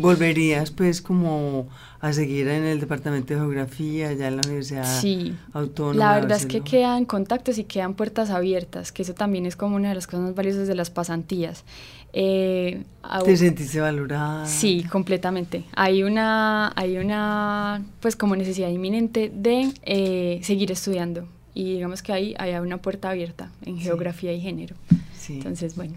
¿Volverías 0.00 0.70
pues 0.70 1.00
como 1.00 1.68
a 2.00 2.12
seguir 2.12 2.48
en 2.48 2.64
el 2.64 2.80
departamento 2.80 3.32
de 3.32 3.40
geografía, 3.40 4.12
ya 4.12 4.28
en 4.28 4.36
la 4.36 4.42
Universidad 4.44 5.00
sí, 5.00 5.34
Autónoma? 5.52 5.98
La 5.98 6.14
verdad 6.14 6.36
es 6.36 6.46
que 6.46 6.60
quedan 6.60 7.04
contactos 7.06 7.58
y 7.58 7.64
quedan 7.64 7.94
puertas 7.94 8.30
abiertas, 8.30 8.92
que 8.92 9.02
eso 9.02 9.14
también 9.14 9.46
es 9.46 9.56
como 9.56 9.76
una 9.76 9.88
de 9.88 9.94
las 9.94 10.06
cosas 10.06 10.20
más 10.20 10.34
valiosas 10.34 10.68
de 10.68 10.74
las 10.74 10.90
pasantías. 10.90 11.64
Eh, 12.12 12.84
¿Te 13.24 13.36
sentiste 13.36 13.80
valorada? 13.80 14.46
Sí, 14.46 14.84
completamente. 14.90 15.64
Hay 15.74 16.02
una, 16.04 16.72
hay 16.76 16.98
una 16.98 17.82
pues 18.00 18.14
como 18.14 18.36
necesidad 18.36 18.68
inminente 18.68 19.32
de 19.34 19.72
eh, 19.82 20.40
seguir 20.42 20.70
estudiando 20.70 21.26
y 21.54 21.74
digamos 21.74 22.02
que 22.02 22.12
ahí 22.12 22.34
hay 22.38 22.54
una 22.54 22.78
puerta 22.78 23.10
abierta 23.10 23.50
en 23.64 23.78
geografía 23.78 24.32
y 24.32 24.40
género. 24.40 24.76
Sí. 25.18 25.34
Entonces, 25.34 25.74
bueno. 25.74 25.94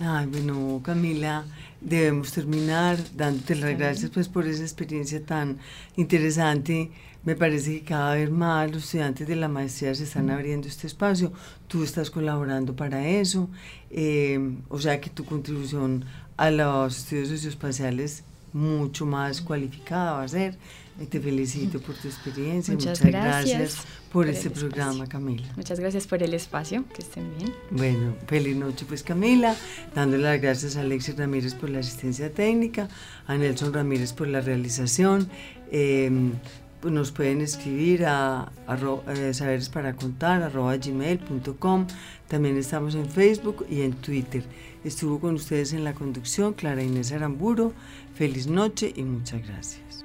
Ay, 0.00 0.26
bueno, 0.26 0.80
Camila, 0.82 1.44
debemos 1.80 2.32
terminar 2.32 2.98
dándote 3.14 3.54
las 3.54 3.78
gracias 3.78 4.10
pues 4.10 4.28
por 4.28 4.44
esa 4.44 4.62
experiencia 4.62 5.24
tan 5.24 5.58
interesante. 5.96 6.90
Me 7.22 7.36
parece 7.36 7.78
que 7.78 7.84
cada 7.84 8.14
vez 8.14 8.28
más 8.28 8.72
los 8.72 8.84
estudiantes 8.84 9.28
de 9.28 9.36
la 9.36 9.46
maestría 9.46 9.94
se 9.94 10.02
están 10.02 10.30
abriendo 10.30 10.66
este 10.66 10.88
espacio. 10.88 11.32
Tú 11.68 11.84
estás 11.84 12.10
colaborando 12.10 12.74
para 12.74 13.06
eso. 13.06 13.48
Eh, 13.90 14.56
o 14.68 14.80
sea 14.80 15.00
que 15.00 15.10
tu 15.10 15.24
contribución 15.24 16.04
a 16.36 16.50
los 16.50 16.98
estudios 16.98 17.28
socioespaciales 17.28 18.24
mucho 18.54 19.04
más 19.04 19.42
cualificada 19.42 20.12
va 20.12 20.22
a 20.22 20.28
ser. 20.28 20.56
Te 21.10 21.20
felicito 21.20 21.80
por 21.80 21.96
tu 21.96 22.06
experiencia. 22.06 22.72
Muchas, 22.72 23.02
gracias, 23.02 23.78
por, 24.12 24.28
este 24.28 24.48
programa, 24.48 25.08
Camila. 25.08 25.42
Muchas 25.56 25.80
gracias 25.80 26.06
por 26.06 26.22
el 26.22 26.32
espacio. 26.34 26.84
Que 26.94 27.02
estén 27.02 27.36
bien. 27.36 27.52
Bueno, 27.72 28.14
feliz 28.28 28.56
noche, 28.56 28.86
pues, 28.86 29.02
Camila. 29.02 29.56
Dándole 29.92 30.22
las 30.22 30.40
gracias 30.40 30.76
a 30.76 30.82
Alexis 30.82 31.16
Ramírez 31.16 31.54
por 31.54 31.68
la 31.68 31.80
asistencia 31.80 32.32
técnica, 32.32 32.88
a 33.26 33.36
Nelson 33.36 33.74
Ramírez 33.74 34.12
por 34.12 34.28
la 34.28 34.40
realización. 34.40 35.28
Em, 35.72 36.34
nos 36.90 37.10
pueden 37.10 37.40
escribir 37.40 38.04
a, 38.06 38.50
eh, 39.08 39.34
saberes 39.34 39.68
para 39.68 39.94
contar 39.94 40.50
gmail.com 40.52 41.86
también 42.28 42.56
estamos 42.56 42.94
en 42.94 43.08
Facebook 43.08 43.66
y 43.70 43.82
en 43.82 43.92
Twitter. 43.92 44.44
Estuvo 44.82 45.20
con 45.20 45.34
ustedes 45.34 45.72
en 45.72 45.84
la 45.84 45.94
conducción 45.94 46.52
Clara 46.52 46.82
Inés 46.82 47.12
Aramburo 47.12 47.72
feliz 48.14 48.46
noche 48.46 48.92
y 48.94 49.02
muchas 49.02 49.46
gracias 49.46 50.04